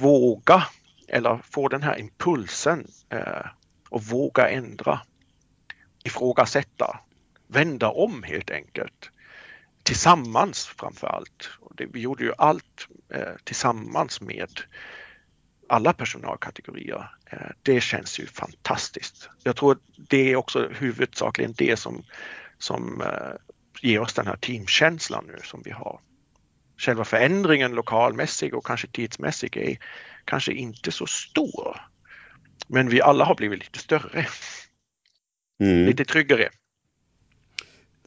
våga 0.00 0.66
eller 1.08 1.38
få 1.50 1.68
den 1.68 1.82
här 1.82 2.00
impulsen 2.00 2.86
uh, 3.14 3.46
och 3.96 4.02
våga 4.02 4.48
ändra, 4.48 5.00
ifrågasätta, 6.04 7.00
vända 7.46 7.88
om 7.90 8.22
helt 8.22 8.50
enkelt 8.50 9.10
tillsammans 9.82 10.66
framför 10.66 11.06
allt. 11.06 11.50
vi 11.92 12.00
gjorde 12.00 12.24
ju 12.24 12.32
allt 12.38 12.88
eh, 13.14 13.34
tillsammans 13.44 14.20
med 14.20 14.50
alla 15.68 15.92
personalkategorier. 15.92 17.10
Eh, 17.30 17.50
det 17.62 17.80
känns 17.80 18.20
ju 18.20 18.26
fantastiskt. 18.26 19.30
Jag 19.42 19.56
tror 19.56 19.72
att 19.72 19.82
det 19.96 20.32
är 20.32 20.36
också 20.36 20.68
huvudsakligen 20.68 21.54
det 21.56 21.76
som, 21.76 22.04
som 22.58 23.00
eh, 23.00 23.32
ger 23.82 24.00
oss 24.00 24.14
den 24.14 24.26
här 24.26 24.36
teamkänslan 24.36 25.24
nu 25.26 25.38
som 25.44 25.62
vi 25.64 25.70
har. 25.70 26.00
Själva 26.76 27.04
förändringen 27.04 27.72
lokalmässigt 27.72 28.54
och 28.54 28.66
kanske 28.66 28.88
tidsmässigt 28.88 29.56
är 29.56 29.78
kanske 30.24 30.52
inte 30.52 30.92
så 30.92 31.06
stor. 31.06 31.80
Men 32.66 32.88
vi 32.88 33.00
alla 33.00 33.24
har 33.24 33.34
blivit 33.34 33.58
lite 33.58 33.78
större. 33.78 34.26
Mm. 35.60 35.86
Lite 35.86 36.04
tryggare. 36.04 36.48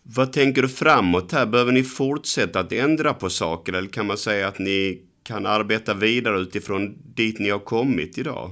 Vad 0.04 0.34
tänker 0.34 0.62
du 0.62 0.70
framåt 0.70 1.32
här? 1.32 1.46
Behöver 1.46 1.72
ni 1.72 1.84
fortsätta 1.84 2.60
att 2.60 2.72
ändra 2.72 3.14
på 3.14 3.30
saker 3.30 3.74
eller 3.74 3.90
kan 3.90 4.06
man 4.06 4.18
säga 4.18 4.48
att 4.48 4.60
ni 4.60 5.02
kan 5.24 5.46
arbeta 5.46 5.94
vidare 5.94 6.40
utifrån 6.40 6.98
dit 7.16 7.40
ni 7.40 7.50
har 7.50 7.60
kommit 7.60 8.18
idag? 8.18 8.52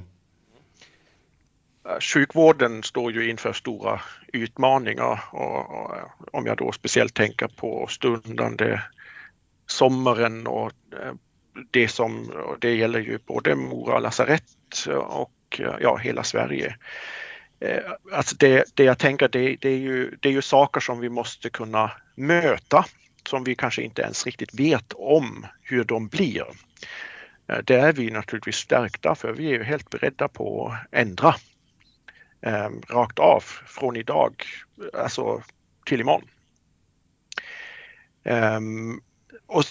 Sjukvården 2.01 2.83
står 2.83 3.11
ju 3.11 3.29
inför 3.29 3.53
stora 3.53 4.01
utmaningar 4.33 5.23
och, 5.31 5.83
och, 5.83 5.91
om 6.31 6.45
jag 6.45 6.57
då 6.57 6.71
speciellt 6.71 7.13
tänker 7.13 7.47
på 7.47 7.87
stundande 7.89 8.81
sommaren 9.65 10.47
och 10.47 10.71
eh, 10.93 11.13
det 11.71 11.87
som 11.87 12.31
det 12.59 12.75
gäller 12.75 12.99
ju 12.99 13.19
både 13.25 13.55
Mora 13.55 13.99
lasarett 13.99 14.43
och 15.07 15.31
Eh, 15.59 15.75
ja, 15.81 15.97
hela 15.97 16.23
Sverige. 16.23 16.75
Eh, 17.59 17.83
alltså 18.11 18.35
det, 18.39 18.63
det 18.73 18.83
jag 18.83 18.97
tänker 18.97 19.27
det, 19.27 19.55
det, 19.55 19.69
är 19.69 19.77
ju, 19.77 20.17
det 20.19 20.29
är 20.29 20.33
ju 20.33 20.41
saker 20.41 20.81
som 20.81 20.99
vi 20.99 21.09
måste 21.09 21.49
kunna 21.49 21.91
möta 22.15 22.85
som 23.27 23.43
vi 23.43 23.55
kanske 23.55 23.81
inte 23.81 24.01
ens 24.01 24.25
riktigt 24.25 24.59
vet 24.59 24.93
om 24.93 25.45
hur 25.61 25.83
de 25.83 26.07
blir. 26.07 26.45
Där 27.45 27.61
det 27.61 27.75
är 27.75 27.93
vi 27.93 28.11
naturligtvis 28.11 28.55
stärkta 28.55 29.15
för 29.15 29.33
vi 29.33 29.47
är 29.47 29.51
ju 29.51 29.63
helt 29.63 29.89
beredda 29.89 30.27
på 30.27 30.67
att 30.67 30.87
ändra 30.91 31.35
eh, 32.41 32.69
rakt 32.89 33.19
av 33.19 33.39
från 33.65 33.95
idag, 33.95 34.43
alltså 34.93 35.43
till 35.85 36.01
imorgon. 36.01 36.29
Eh, 38.23 38.59
och 39.47 39.63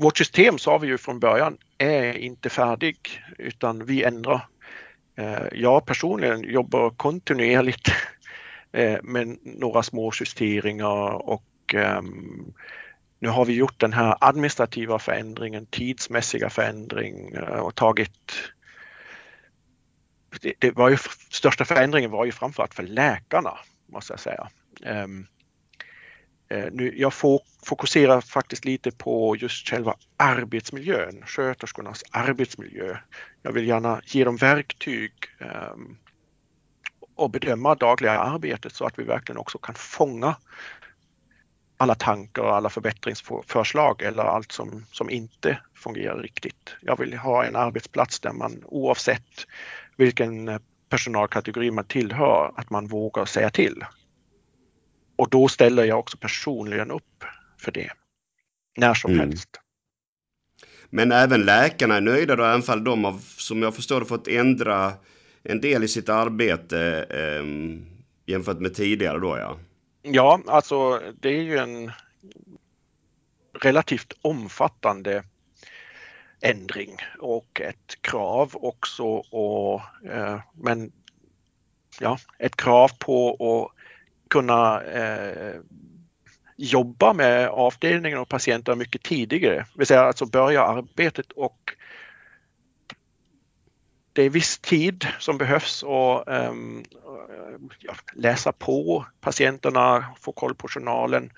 vårt 0.00 0.18
system 0.18 0.58
sa 0.58 0.78
vi 0.78 0.86
ju 0.88 0.98
från 0.98 1.20
början 1.20 1.58
är 1.78 2.18
inte 2.18 2.50
färdig 2.50 3.22
utan 3.38 3.84
vi 3.84 4.02
ändrar 4.02 4.48
Eh, 5.16 5.46
jag 5.52 5.86
personligen 5.86 6.42
jobbar 6.42 6.90
kontinuerligt 6.90 7.88
eh, 8.72 8.98
med 9.02 9.38
några 9.42 9.82
små 9.82 10.12
justeringar 10.20 11.28
och 11.28 11.74
ehm, 11.74 12.52
nu 13.18 13.28
har 13.28 13.44
vi 13.44 13.52
gjort 13.52 13.80
den 13.80 13.92
här 13.92 14.16
administrativa 14.20 14.98
förändringen, 14.98 15.66
tidsmässiga 15.66 16.50
förändring 16.50 17.32
eh, 17.32 17.58
och 17.58 17.74
tagit 17.74 18.32
det, 20.58 20.70
var 20.70 20.88
ju, 20.88 20.96
största 21.30 21.64
förändringen 21.64 22.10
var 22.10 22.24
ju 22.24 22.32
framförallt 22.32 22.74
för 22.74 22.82
läkarna 22.82 23.58
måste 23.86 24.12
jag 24.12 24.20
säga. 24.20 24.48
Ehm, 24.84 25.26
Eh, 26.52 26.68
nu, 26.72 26.92
jag 26.96 27.12
fokuserar 27.66 28.20
faktiskt 28.20 28.64
lite 28.64 28.90
på 28.90 29.36
just 29.36 29.68
själva 29.68 29.94
arbetsmiljön, 30.16 31.22
sköterskornas 31.26 32.02
arbetsmiljö. 32.10 32.96
Jag 33.42 33.52
vill 33.52 33.68
gärna 33.68 34.00
ge 34.04 34.24
dem 34.24 34.36
verktyg 34.36 35.12
um, 35.72 35.98
och 37.14 37.30
bedöma 37.30 37.74
dagliga 37.74 38.18
arbetet 38.18 38.74
så 38.74 38.84
att 38.84 38.98
vi 38.98 39.02
verkligen 39.02 39.38
också 39.38 39.58
kan 39.58 39.74
fånga 39.74 40.36
alla 41.76 41.94
tankar 41.94 42.42
och 42.42 42.56
alla 42.56 42.70
förbättringsförslag 42.70 44.02
eller 44.02 44.22
allt 44.22 44.52
som, 44.52 44.86
som 44.90 45.10
inte 45.10 45.58
fungerar 45.74 46.18
riktigt. 46.18 46.74
Jag 46.80 46.98
vill 46.98 47.14
ha 47.14 47.44
en 47.44 47.56
arbetsplats 47.56 48.20
där 48.20 48.32
man 48.32 48.64
oavsett 48.66 49.46
vilken 49.96 50.48
eh, 50.48 50.58
personalkategori 50.88 51.70
man 51.70 51.84
tillhör, 51.84 52.52
att 52.56 52.70
man 52.70 52.86
vågar 52.86 53.24
säga 53.24 53.50
till. 53.50 53.84
Och 55.22 55.28
då 55.30 55.48
ställer 55.48 55.84
jag 55.84 55.98
också 55.98 56.16
personligen 56.16 56.90
upp 56.90 57.24
för 57.58 57.72
det. 57.72 57.90
När 58.76 58.94
som 58.94 59.12
mm. 59.12 59.28
helst. 59.28 59.48
Men 60.90 61.12
även 61.12 61.42
läkarna 61.44 61.96
är 61.96 62.00
nöjda 62.00 62.36
då, 62.36 62.44
även 62.44 62.62
fall 62.62 62.84
de 62.84 63.04
har, 63.04 63.18
som 63.18 63.62
jag 63.62 63.74
förstår 63.74 64.00
det, 64.00 64.06
fått 64.06 64.28
ändra 64.28 64.92
en 65.42 65.60
del 65.60 65.84
i 65.84 65.88
sitt 65.88 66.08
arbete 66.08 67.06
eh, 67.10 67.44
jämfört 68.26 68.58
med 68.60 68.74
tidigare 68.74 69.18
då 69.18 69.38
ja? 69.38 69.58
Ja, 70.02 70.40
alltså 70.46 71.02
det 71.20 71.28
är 71.28 71.42
ju 71.42 71.58
en 71.58 71.92
relativt 73.60 74.12
omfattande 74.22 75.24
ändring 76.40 76.96
och 77.18 77.60
ett 77.60 78.02
krav 78.02 78.50
också 78.54 79.04
och 79.16 79.80
eh, 80.10 80.40
men 80.54 80.92
ja, 82.00 82.18
ett 82.38 82.56
krav 82.56 82.90
på 82.98 83.30
att 83.32 83.81
kunna 84.32 84.82
eh, 84.82 85.54
jobba 86.56 87.12
med 87.12 87.48
avdelningen 87.48 88.18
och 88.18 88.28
patienter 88.28 88.74
mycket 88.74 89.02
tidigare. 89.02 89.56
Det 89.56 89.78
vill 89.78 89.86
säga 89.86 90.02
alltså 90.02 90.26
börja 90.26 90.62
arbetet 90.62 91.32
och 91.32 91.58
det 94.12 94.22
är 94.22 94.30
viss 94.30 94.58
tid 94.58 95.06
som 95.18 95.38
behövs 95.38 95.84
att 95.84 96.28
um, 96.28 96.84
ehm, 96.88 97.68
läsa 98.14 98.52
på 98.52 99.06
patienterna, 99.20 100.06
få 100.20 100.32
koll 100.32 100.54
på 100.54 100.68
journalen 100.68 101.30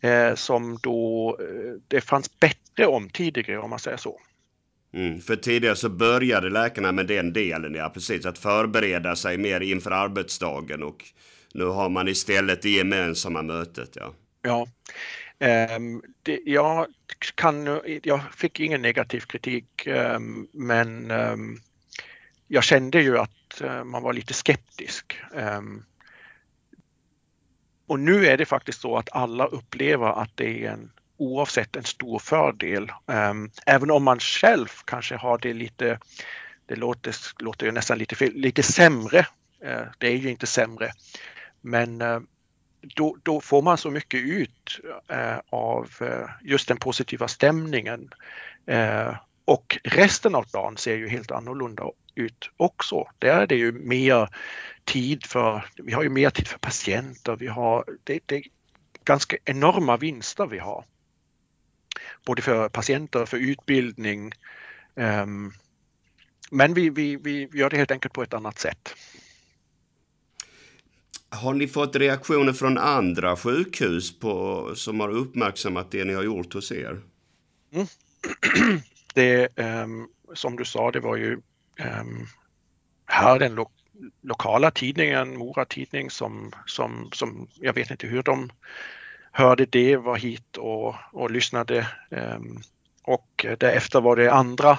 eh, 0.00 0.34
som 0.34 0.78
då 0.82 1.36
eh, 1.40 1.80
det 1.88 2.00
fanns 2.00 2.40
bättre 2.40 2.86
om 2.86 3.10
tidigare 3.10 3.58
om 3.58 3.70
man 3.70 3.78
säger 3.78 3.96
så. 3.96 4.20
Mm, 4.94 5.20
för 5.20 5.36
tidigare 5.36 5.76
så 5.76 5.88
började 5.88 6.50
läkarna 6.50 6.92
med 6.92 7.06
den 7.06 7.32
delen, 7.32 7.74
ja 7.74 7.90
precis, 7.94 8.26
att 8.26 8.38
förbereda 8.38 9.16
sig 9.16 9.38
mer 9.38 9.60
inför 9.60 9.90
arbetsdagen 9.90 10.82
och 10.82 11.04
nu 11.54 11.64
har 11.64 11.88
man 11.88 12.08
istället 12.08 12.62
det 12.62 12.70
gemensamma 12.70 13.42
mötet. 13.42 13.96
Ja. 13.96 14.14
Ja. 14.42 14.66
Um, 15.76 16.02
det, 16.22 16.40
jag, 16.44 16.86
kan, 17.34 17.80
jag 18.02 18.20
fick 18.34 18.60
ingen 18.60 18.82
negativ 18.82 19.20
kritik 19.20 19.86
um, 19.86 20.48
men 20.52 21.10
um, 21.10 21.60
jag 22.48 22.64
kände 22.64 23.02
ju 23.02 23.18
att 23.18 23.62
uh, 23.62 23.84
man 23.84 24.02
var 24.02 24.12
lite 24.12 24.34
skeptisk. 24.34 25.20
och 27.86 28.00
nu 28.00 28.26
är 28.26 28.36
det 28.36 28.46
faktiskt 28.46 28.80
så 28.80 28.96
att 28.96 29.08
alla 29.12 29.46
upplever 29.46 30.22
att 30.22 30.36
det 30.36 30.64
är 30.64 30.70
en 30.70 30.90
oavsett 31.16 31.76
en 31.76 31.84
stor 31.84 32.18
fördel. 32.18 32.92
även 33.66 33.90
om 33.90 34.04
man 34.04 34.18
själv 34.18 34.68
kanske 34.84 35.16
har 35.16 35.38
det 35.38 35.52
lite, 35.52 35.98
det 36.66 36.76
låter, 36.76 37.14
låter 37.38 37.66
ju 37.66 37.72
nästan 37.72 37.98
lite 37.98 38.14
fel, 38.14 38.32
lite 38.34 38.62
sämre. 38.62 39.18
Uh, 39.64 39.86
det 39.98 40.06
är 40.06 40.16
ju 40.16 40.30
inte 40.30 40.46
sämre. 40.46 40.92
Men 41.64 42.00
eh, 42.00 42.20
då, 42.80 43.16
då, 43.22 43.40
får 43.40 43.62
man 43.62 43.78
så 43.78 43.90
mycket 43.90 44.20
ut 44.20 44.80
eh, 45.08 45.38
av 45.50 45.90
eh, 46.00 46.28
just 46.42 46.68
den 46.68 46.76
positiva 46.76 47.28
stämningen. 47.28 48.10
Eh, 48.66 49.14
och 49.44 49.78
resten 49.84 50.34
av 50.34 50.46
dagen 50.46 50.76
ser 50.76 50.96
ju 50.96 51.08
helt 51.08 51.30
annorlunda 51.30 51.84
ut 52.14 52.50
också. 52.56 53.08
Där 53.18 53.40
är 53.40 53.46
det 53.46 53.56
ju 53.56 53.72
mer 53.72 54.28
tid 54.84 55.26
för, 55.26 55.64
vi 55.76 55.92
har 55.92 56.02
ju 56.02 56.08
mer 56.08 56.30
tid 56.30 56.48
för 56.48 56.58
patienter, 56.58 57.36
vi 57.36 57.46
har, 57.46 57.84
det, 58.04 58.20
det 58.26 58.36
är 58.36 58.42
ganska 59.04 59.36
enorma 59.44 59.96
vinster 59.96 60.46
vi 60.46 60.58
har. 60.58 60.84
Både 62.26 62.42
för 62.42 62.68
patienter, 62.68 63.26
för 63.26 63.36
utbildning. 63.36 64.32
Ehm, 64.96 65.52
men 66.50 66.74
vi, 66.74 66.90
vi, 66.90 67.16
vi 67.16 67.48
gör 67.52 67.70
det 67.70 67.76
helt 67.76 67.90
enkelt 67.90 68.14
på 68.14 68.22
ett 68.22 68.34
annat 68.34 68.58
sätt. 68.58 68.94
Har 71.34 71.54
ni 71.54 71.68
fått 71.68 71.96
reaktioner 71.96 72.52
från 72.52 72.78
andra 72.78 73.36
sjukhus 73.36 74.18
på, 74.18 74.70
som 74.74 75.00
har 75.00 75.08
uppmärksammat 75.08 75.90
det 75.90 76.04
ni 76.04 76.14
har 76.14 76.22
gjort 76.22 76.54
hos 76.54 76.72
er? 76.72 77.00
Mm. 77.72 77.86
Det, 79.14 79.58
um, 79.58 80.08
som 80.34 80.56
du 80.56 80.64
sa, 80.64 80.90
det 80.90 81.00
var 81.00 81.16
ju 81.16 81.32
um, 82.00 82.26
här 83.06 83.38
den 83.38 83.54
lo 83.54 83.70
lokala 84.22 84.70
tidningen, 84.70 85.38
Mora 85.38 85.64
Tidning, 85.64 86.10
som, 86.10 86.52
som, 86.66 87.10
som 87.12 87.48
jag 87.54 87.72
vet 87.72 87.90
inte 87.90 88.06
hur 88.06 88.22
de 88.22 88.50
hörde 89.32 89.66
det, 89.66 89.96
var 89.96 90.16
hit 90.16 90.56
och, 90.56 90.94
och 91.12 91.30
lyssnade. 91.30 91.88
Um, 92.10 92.62
och 93.02 93.46
därefter 93.58 94.00
var 94.00 94.16
det 94.16 94.32
andra 94.32 94.78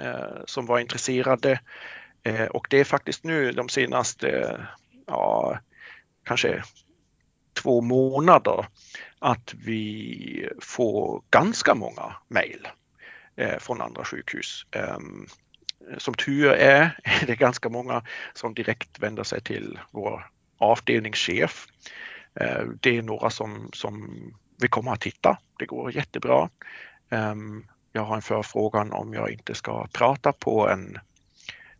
uh, 0.00 0.42
som 0.44 0.66
var 0.66 0.78
intresserade. 0.78 1.60
Uh, 2.28 2.44
och 2.44 2.66
det 2.70 2.80
är 2.80 2.84
faktiskt 2.84 3.24
nu 3.24 3.52
de 3.52 3.68
senaste 3.68 4.60
ja, 5.06 5.58
kanske 6.26 6.62
två 7.62 7.80
månader 7.80 8.66
att 9.18 9.54
vi 9.54 10.48
får 10.60 11.22
ganska 11.30 11.74
många 11.74 12.16
mejl 12.28 12.68
eh, 13.36 13.58
från 13.58 13.80
andra 13.80 14.04
sjukhus. 14.04 14.66
Ehm, 14.70 15.26
som 15.98 16.14
tur 16.14 16.52
är 16.52 17.00
är 17.04 17.26
det 17.26 17.36
ganska 17.36 17.68
många 17.68 18.02
som 18.34 18.54
direkt 18.54 18.98
vänder 18.98 19.24
sig 19.24 19.40
till 19.40 19.78
vår 19.90 20.26
avdelningschef. 20.58 21.66
Eh, 22.40 22.64
det 22.80 22.98
är 22.98 23.02
några 23.02 23.30
som, 23.30 23.70
som 23.72 24.14
vi 24.60 24.68
kommer 24.68 24.92
att 24.92 25.00
titta. 25.00 25.38
Det 25.58 25.66
går 25.66 25.92
jättebra. 25.92 26.48
Ehm, 27.10 27.66
jag 27.92 28.02
har 28.02 28.16
en 28.16 28.22
förfrågan 28.22 28.92
om 28.92 29.14
jag 29.14 29.30
inte 29.30 29.54
ska 29.54 29.86
prata 29.92 30.32
på 30.32 30.68
en 30.68 30.98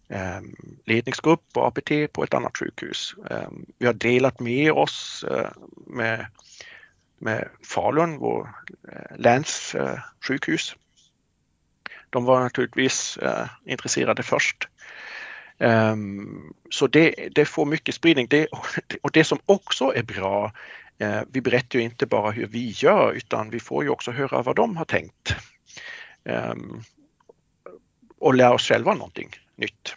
Ehm, 0.08 0.56
ledningsgrupp 0.84 1.52
på 1.52 1.64
APT 1.64 2.12
på 2.12 2.24
ett 2.24 2.34
annat 2.34 2.58
sjukhus. 2.58 3.14
Ehm, 3.30 3.66
vi 3.78 3.86
har 3.86 3.92
delat 3.92 4.40
med 4.40 4.72
oss 4.72 5.24
eh, 5.30 5.50
med, 5.86 6.26
med 7.18 7.48
Falun, 7.62 8.18
vår 8.18 8.48
eh, 8.92 9.16
länssjukhus. 9.16 10.72
Eh, 10.72 10.78
de 12.10 12.24
var 12.24 12.40
naturligtvis 12.40 13.16
eh, 13.16 13.46
intresserade 13.64 14.22
först. 14.22 14.68
Ehm, 15.58 16.52
så 16.70 16.86
det, 16.86 17.28
det 17.34 17.44
får 17.44 17.66
mycket 17.66 17.94
spridning. 17.94 18.26
Det, 18.30 18.46
och 19.02 19.10
det 19.12 19.24
som 19.24 19.38
också 19.46 19.92
är 19.94 20.02
bra, 20.02 20.52
eh, 20.98 21.20
vi 21.30 21.40
berättar 21.40 21.78
ju 21.78 21.84
inte 21.84 22.06
bara 22.06 22.30
hur 22.30 22.46
vi 22.46 22.70
gör 22.76 23.12
utan 23.12 23.50
vi 23.50 23.60
får 23.60 23.84
ju 23.84 23.90
också 23.90 24.10
höra 24.10 24.42
vad 24.42 24.56
de 24.56 24.76
har 24.76 24.84
tänkt. 24.84 25.34
Och 28.18 28.34
lära 28.34 28.54
oss 28.54 28.68
själva 28.68 28.94
någonting 28.94 29.30
nytt. 29.56 29.96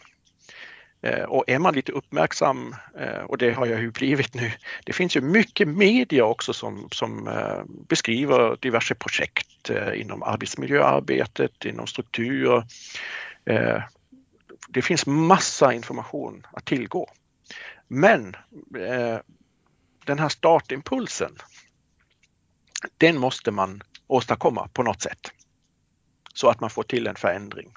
Eh, 1.01 1.23
och 1.23 1.43
är 1.47 1.59
man 1.59 1.73
lite 1.73 1.91
uppmärksam, 1.91 2.75
eh, 2.99 3.21
och 3.21 3.37
det 3.37 3.51
har 3.51 3.65
jag 3.65 3.81
ju 3.81 3.91
blivit 3.91 4.33
nu, 4.33 4.51
det 4.85 4.93
finns 4.93 5.17
ju 5.17 5.21
mycket 5.21 5.67
media 5.67 6.25
också 6.25 6.53
som, 6.53 6.89
som 6.91 7.27
eh, 7.27 7.63
beskriver 7.65 8.57
diverse 8.61 8.95
projekt 8.95 9.45
inom 9.95 10.23
arbetsmiljöarbetet, 10.23 11.65
inom 11.65 11.87
struktur. 11.87 12.63
Det 14.69 14.81
finns 14.81 15.05
massa 15.05 15.73
information 15.73 16.47
att 16.51 16.65
tillgå. 16.65 17.09
Men 17.87 18.35
den 20.05 20.19
här 20.19 20.29
startimpulsen, 20.29 21.37
den 22.97 23.17
måste 23.17 23.51
man 23.51 23.83
åstadkomma 24.07 24.67
på 24.73 24.83
något 24.83 25.01
sätt 25.01 25.31
så 26.33 26.49
att 26.49 26.59
man 26.59 26.69
får 26.69 26.83
till 26.83 27.07
en 27.07 27.15
förändring. 27.15 27.73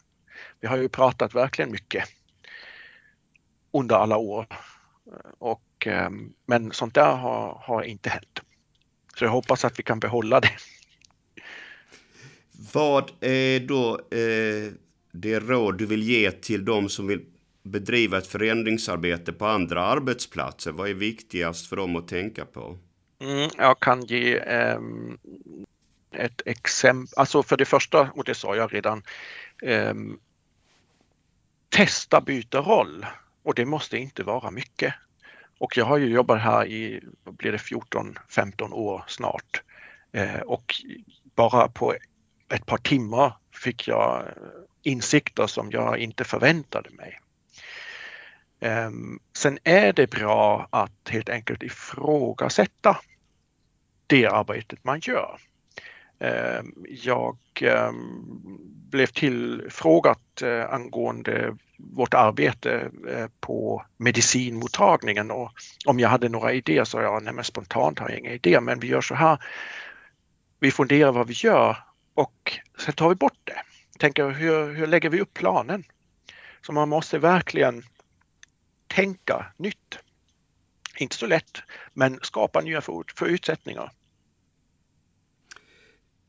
Vi 0.61 0.69
har 0.69 0.77
ju 0.77 0.89
pratat 0.89 1.35
verkligen 1.35 1.73
mycket 1.73 2.05
under 3.73 3.97
alla 3.97 4.17
år. 4.17 4.47
Och, 5.39 5.87
ehm, 5.87 6.33
men 6.47 6.73
sånt 6.73 6.95
där 6.95 7.17
har, 7.17 7.63
har 7.65 7.83
inte 7.83 8.11
hänt. 8.11 8.41
Så 9.17 9.25
jag 9.25 9.31
hoppas 9.31 9.65
att 9.65 9.79
vi 9.79 9.83
kan 9.83 10.01
behålla 10.01 10.41
det. 10.41 10.53
Vad 12.73 13.11
är 13.21 13.61
då 13.61 13.95
eh, 13.95 14.73
det 15.13 15.41
råd 15.41 15.79
du 15.79 15.87
vill 15.87 16.03
ge 16.03 16.31
till 16.31 16.65
de 16.65 16.89
som 16.89 17.07
vill 17.07 17.25
bedriva 17.63 18.19
ett 18.19 18.27
förändringsarbete 18.27 19.33
på 19.33 19.47
andra 19.47 19.83
arbetsplatser? 19.85 20.73
Vad 20.73 20.91
är 20.91 20.95
viktigast 20.95 21.69
för 21.69 21.77
dem 21.77 21.97
att 21.97 22.09
tänka 22.09 22.45
på? 22.45 22.79
Mm, 23.21 23.51
jag 23.59 23.81
kan 23.81 24.05
ge 24.05 24.37
eh, 24.37 24.79
ett 26.13 26.43
exempel. 26.47 27.13
Alltså 27.17 27.43
för 27.43 27.57
det 27.57 27.65
första, 27.65 28.11
och 28.15 28.25
det 28.25 28.35
sa 28.35 28.57
jag 28.57 28.75
redan, 28.75 29.03
eh, 29.63 29.95
testa 31.73 32.21
byta 32.21 32.59
roll 32.59 33.07
och 33.43 33.55
det 33.55 33.65
måste 33.65 33.99
inte 33.99 34.23
vara 34.23 34.51
mycket. 34.51 34.95
Och 35.59 35.77
jag 35.77 35.85
har 35.85 35.97
ju 35.97 36.07
jobbat 36.07 36.41
här 36.41 36.67
i, 36.67 37.01
blir 37.25 37.53
det 37.53 37.59
14-15 37.59 38.73
år 38.73 39.05
snart 39.07 39.63
eh, 40.13 40.41
och 40.41 40.75
bara 41.35 41.69
på 41.69 41.95
ett 42.49 42.67
par 42.67 42.79
timmar 42.79 43.37
fick 43.55 43.89
jag 43.89 44.25
insikter 44.83 45.47
som 45.47 45.71
jag 45.71 45.99
inte 45.99 46.25
förväntade 46.25 46.91
mig. 46.91 47.21
Eh, 48.61 48.91
sen 49.37 49.59
är 49.65 49.93
det 49.93 50.11
bra 50.11 50.69
att 50.71 51.09
helt 51.09 51.29
enkelt 51.29 51.63
ifrågasätta 51.63 52.99
det 54.07 54.27
arbetet 54.27 54.85
man 54.85 55.01
gör. 55.03 55.39
Ehm, 56.23 56.75
jag 56.89 57.37
ehm, 57.61 58.59
blev 58.91 59.07
tillfrågat 59.07 60.43
eh, 60.43 60.73
angående 60.73 61.57
vårt 61.77 62.15
arbete 62.15 62.91
eh, 63.09 63.27
på 63.41 63.85
medicinmottagningen 63.97 65.31
och 65.31 65.53
om 65.87 66.01
jag 66.01 66.09
hade 66.09 66.29
några 66.29 66.53
idéer 66.53 66.85
så 66.85 67.01
jag, 67.01 67.23
nej 67.23 67.35
men 67.35 67.45
spontant 67.45 67.99
har 67.99 68.09
jag 68.09 68.19
inga 68.19 68.33
idéer 68.33 68.61
men 68.61 68.81
vi 68.81 68.87
gör 68.89 69.01
så 69.01 69.15
här. 69.15 69.45
Vi 70.61 70.71
funderar 70.71 71.13
vad 71.13 71.27
vi 71.27 71.35
gör 71.35 71.77
och 72.15 72.61
sen 72.79 72.95
tar 72.95 73.09
vi 73.09 73.15
bort 73.15 73.39
det. 73.45 73.63
Tänker 73.99 74.31
hur, 74.31 74.75
hur 74.75 74.87
lägger 74.87 75.11
vi 75.11 75.21
upp 75.21 75.35
planen? 75.35 75.85
Så 76.67 76.73
man 76.73 76.89
måste 76.89 77.19
verkligen 77.19 77.83
tänka 78.87 79.47
nytt. 79.57 79.99
Inte 80.97 81.17
så 81.17 81.27
lätt, 81.27 81.63
men 81.93 82.19
skapa 82.23 82.61
nya 82.61 82.81
förutsättningar. 83.17 83.93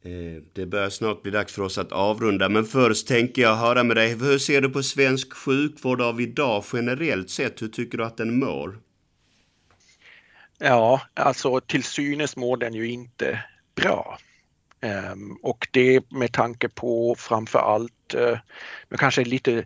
Eh, 0.06 0.44
det 0.54 0.66
börjar 0.66 0.90
snart 0.90 1.22
bli 1.22 1.32
dags 1.32 1.54
för 1.54 1.62
oss 1.62 1.78
att 1.78 1.92
avrunda, 1.92 2.50
men 2.50 2.66
först 2.66 3.08
tänker 3.08 3.42
jag 3.42 3.56
höra 3.56 3.84
med 3.84 3.98
dig. 3.98 4.16
Hur 4.16 4.38
ser 4.38 4.62
du 4.62 4.70
på 4.70 4.84
svensk 4.84 5.34
sjukvård 5.34 6.02
av 6.02 6.22
idag 6.22 6.64
generellt 6.74 7.30
sett? 7.30 7.62
Hur 7.62 7.68
tycker 7.68 7.98
du 7.98 8.06
att 8.06 8.18
den 8.18 8.40
mår? 8.40 8.80
Ja, 10.58 11.02
alltså 11.14 11.60
till 11.60 11.84
synes 11.84 12.36
mår 12.36 12.58
den 12.58 12.74
ju 12.74 12.90
inte 12.90 13.44
bra. 13.76 14.18
Ehm, 14.82 15.38
och 15.42 15.68
det 15.72 16.12
med 16.12 16.34
tanke 16.34 16.70
på 16.70 17.16
framför 17.18 17.60
allt, 17.60 18.14
eh, 18.14 18.40
men 18.90 18.98
kanske 18.98 19.24
lite 19.24 19.66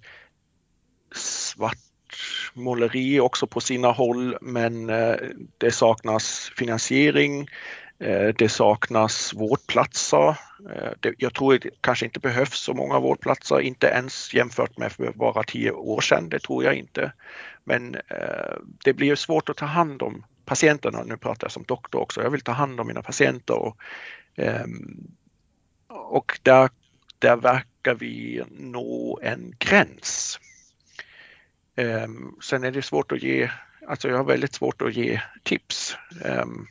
svartmåleri 1.15 3.19
också 3.19 3.47
på 3.47 3.61
sina 3.61 3.91
håll, 3.91 4.37
men 4.41 4.89
eh, 4.89 5.15
det 5.57 5.71
saknas 5.71 6.51
finansiering. 6.55 7.47
Eh, 7.99 8.33
det 8.37 8.49
saknas 8.49 9.33
vårdplatser. 9.33 10.29
Eh, 10.73 11.11
jag 11.17 11.33
tror 11.33 11.59
det 11.59 11.69
kanske 11.81 12.05
inte 12.05 12.19
behövs 12.19 12.59
så 12.59 12.73
många 12.73 12.99
vårdplatser, 12.99 13.59
inte 13.59 13.87
ens 13.87 14.33
jämfört 14.33 14.77
med 14.77 14.91
för 14.91 15.11
bara 15.11 15.43
tio 15.43 15.71
år 15.71 16.01
sedan, 16.01 16.29
det 16.29 16.39
tror 16.39 16.63
jag 16.63 16.73
inte. 16.75 17.11
Men 17.63 17.95
eh, 17.95 18.57
det 18.83 18.93
blir 18.93 19.15
svårt 19.15 19.49
att 19.49 19.57
ta 19.57 19.65
hand 19.65 20.01
om 20.01 20.25
patienterna, 20.45 21.03
nu 21.03 21.17
pratar 21.17 21.45
jag 21.45 21.51
som 21.51 21.63
doktor 21.63 21.99
också, 21.99 22.21
jag 22.21 22.29
vill 22.29 22.41
ta 22.41 22.51
hand 22.51 22.79
om 22.79 22.87
mina 22.87 23.01
patienter 23.01 23.55
och, 23.55 23.77
ehm, 24.35 25.07
och 25.87 26.39
där, 26.43 26.69
där 27.19 27.35
verkar 27.35 27.95
vi 27.95 28.43
nå 28.49 29.19
en 29.23 29.55
gräns. 29.59 30.39
Ehm, 31.75 32.35
sen 32.43 32.63
är 32.63 32.71
det 32.71 32.81
svårt 32.81 33.11
att 33.11 33.23
ge, 33.23 33.49
alltså 33.87 34.07
jag 34.09 34.17
har 34.17 34.23
väldigt 34.23 34.53
svårt 34.53 34.81
att 34.81 34.95
ge 34.95 35.21
tips. 35.43 35.97
Ehm, 36.25 36.67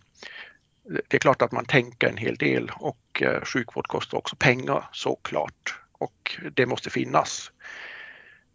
det 0.88 1.14
är 1.14 1.18
klart 1.18 1.42
att 1.42 1.53
man 1.53 1.64
tänker 1.64 2.09
en 2.09 2.16
hel 2.16 2.37
del 2.37 2.70
och 2.75 3.22
eh, 3.22 3.44
sjukvård 3.44 3.87
kostar 3.87 4.18
också 4.18 4.37
pengar 4.37 4.88
såklart 4.92 5.81
och 5.92 6.40
det 6.53 6.66
måste 6.66 6.90
finnas 6.90 7.53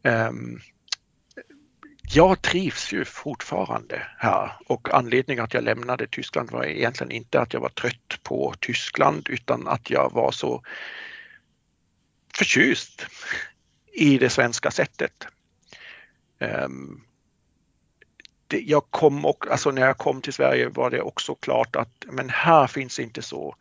ehm, 0.04 0.60
jag 2.14 2.42
trivs 2.42 2.94
ju 2.94 3.06
fortfarande 3.06 4.08
här 4.18 4.52
och 4.68 4.94
anledningen 4.94 5.44
att 5.44 5.54
jag 5.54 5.64
lämnade 5.64 6.08
Tyskland 6.08 6.52
var 6.52 6.66
egentligen 6.66 7.12
inte 7.12 7.42
att 7.42 7.54
jag 7.54 7.62
var 7.62 7.70
trött 7.70 8.24
på 8.24 8.54
Tyskland 8.60 9.30
utan 9.30 9.68
att 9.68 9.90
jag 9.90 10.12
var 10.14 10.32
så 10.32 10.64
förtjust 12.38 13.06
i 13.94 14.18
det 14.18 14.30
svenska 14.30 14.72
sättet. 14.72 15.28
Ehm, 16.40 17.02
det, 18.52 18.62
jag 18.62 18.84
kom 18.90 19.26
och, 19.26 19.48
alltså 19.52 19.72
när 19.72 19.82
jag 19.82 19.98
kom 19.98 20.22
till 20.22 20.34
Sverige 20.34 20.70
var 20.70 20.90
det 20.90 21.02
också 21.02 21.36
klart 21.36 21.76
att 21.76 22.06
men 22.08 22.30
här 22.30 22.68
finns 22.68 23.00
inte 23.00 23.22
så 23.22 23.56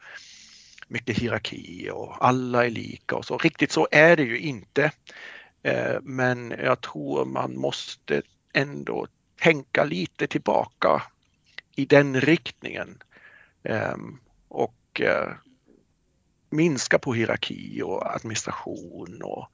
mycket 0.89 1.19
hierarki 1.19 1.91
och 1.93 2.27
alla 2.27 2.67
är 2.67 2.71
lika 2.71 3.17
och 3.17 3.25
så. 3.25 3.39
Riktigt 3.39 3.73
så 3.73 3.89
är 3.91 4.17
det 4.17 4.23
ju 4.23 4.39
inte. 4.39 4.93
Eh, 5.63 5.97
men 6.03 6.51
jag 6.51 6.81
tror 6.81 7.25
man 7.25 7.57
måste 7.57 8.23
ändå 8.53 9.07
tänka 9.41 9.85
lite 9.85 10.27
tillbaka 10.27 11.03
i 11.77 11.85
den 11.85 12.21
riktningen 12.21 13.03
ehm, 13.63 14.19
och 14.49 15.01
eh, 15.01 15.31
minska 16.51 16.99
på 16.99 17.15
hierarki 17.15 17.83
och 17.83 18.15
administration 18.15 19.23
och 19.23 19.49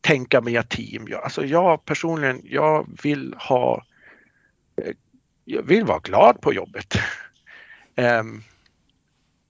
tänka 0.00 0.40
mer 0.40 0.62
team. 0.62 1.06
Alltså 1.22 1.44
jag 1.44 1.84
personligen, 1.84 2.40
jag 2.44 2.88
vill 3.02 3.34
ha 3.38 3.84
eh, 4.82 4.94
jag 5.44 5.62
vill 5.62 5.84
vara 5.84 5.98
glad 5.98 6.40
på 6.40 6.54
jobbet. 6.54 6.94
um, 7.96 8.42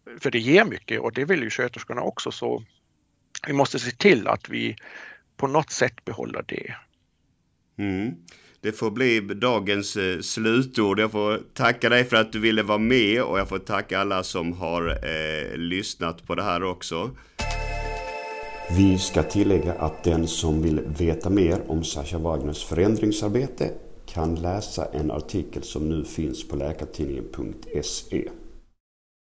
för 0.21 0.31
det 0.31 0.39
ger 0.39 0.65
mycket 0.65 1.01
och 1.01 1.13
det 1.13 1.25
vill 1.25 1.43
ju 1.43 1.51
sköterskorna 1.51 2.03
också 2.03 2.31
så 2.31 2.65
vi 3.47 3.53
måste 3.53 3.79
se 3.79 3.91
till 3.91 4.29
att 4.29 4.49
vi 4.49 4.77
på 5.37 5.47
något 5.47 5.71
sätt 5.71 6.05
behåller 6.05 6.45
det. 6.49 6.75
Mm. 7.79 8.15
Det 8.61 8.73
får 8.73 8.91
bli 8.91 9.21
dagens 9.21 9.97
eh, 9.97 10.21
slutord. 10.21 11.01
Jag 11.01 11.13
får 11.13 11.41
tacka 11.55 11.89
dig 11.89 12.05
för 12.05 12.17
att 12.17 12.33
du 12.33 12.39
ville 12.39 12.63
vara 12.63 12.79
med 12.79 13.23
och 13.23 13.39
jag 13.39 13.49
får 13.49 13.59
tacka 13.59 13.99
alla 13.99 14.23
som 14.23 14.53
har 14.53 14.89
eh, 14.89 15.57
lyssnat 15.57 16.27
på 16.27 16.35
det 16.35 16.43
här 16.43 16.63
också. 16.63 17.11
Vi 18.71 18.99
ska 18.99 19.23
tillägga 19.23 19.73
att 19.73 20.05
den 20.05 20.27
som 20.27 20.63
vill 20.63 20.81
veta 20.81 21.31
mer 21.31 21.63
om 21.69 21.85
Sascha 21.85 22.19
Wagners 22.19 22.65
förändringsarbete 22.65 23.71
kan 24.07 24.35
läsa 24.35 24.85
en 24.85 25.11
artikel 25.11 25.63
som 25.63 25.89
nu 25.89 26.05
finns 26.05 26.49
på 26.49 26.57
läkartidningen.se. 26.57 28.29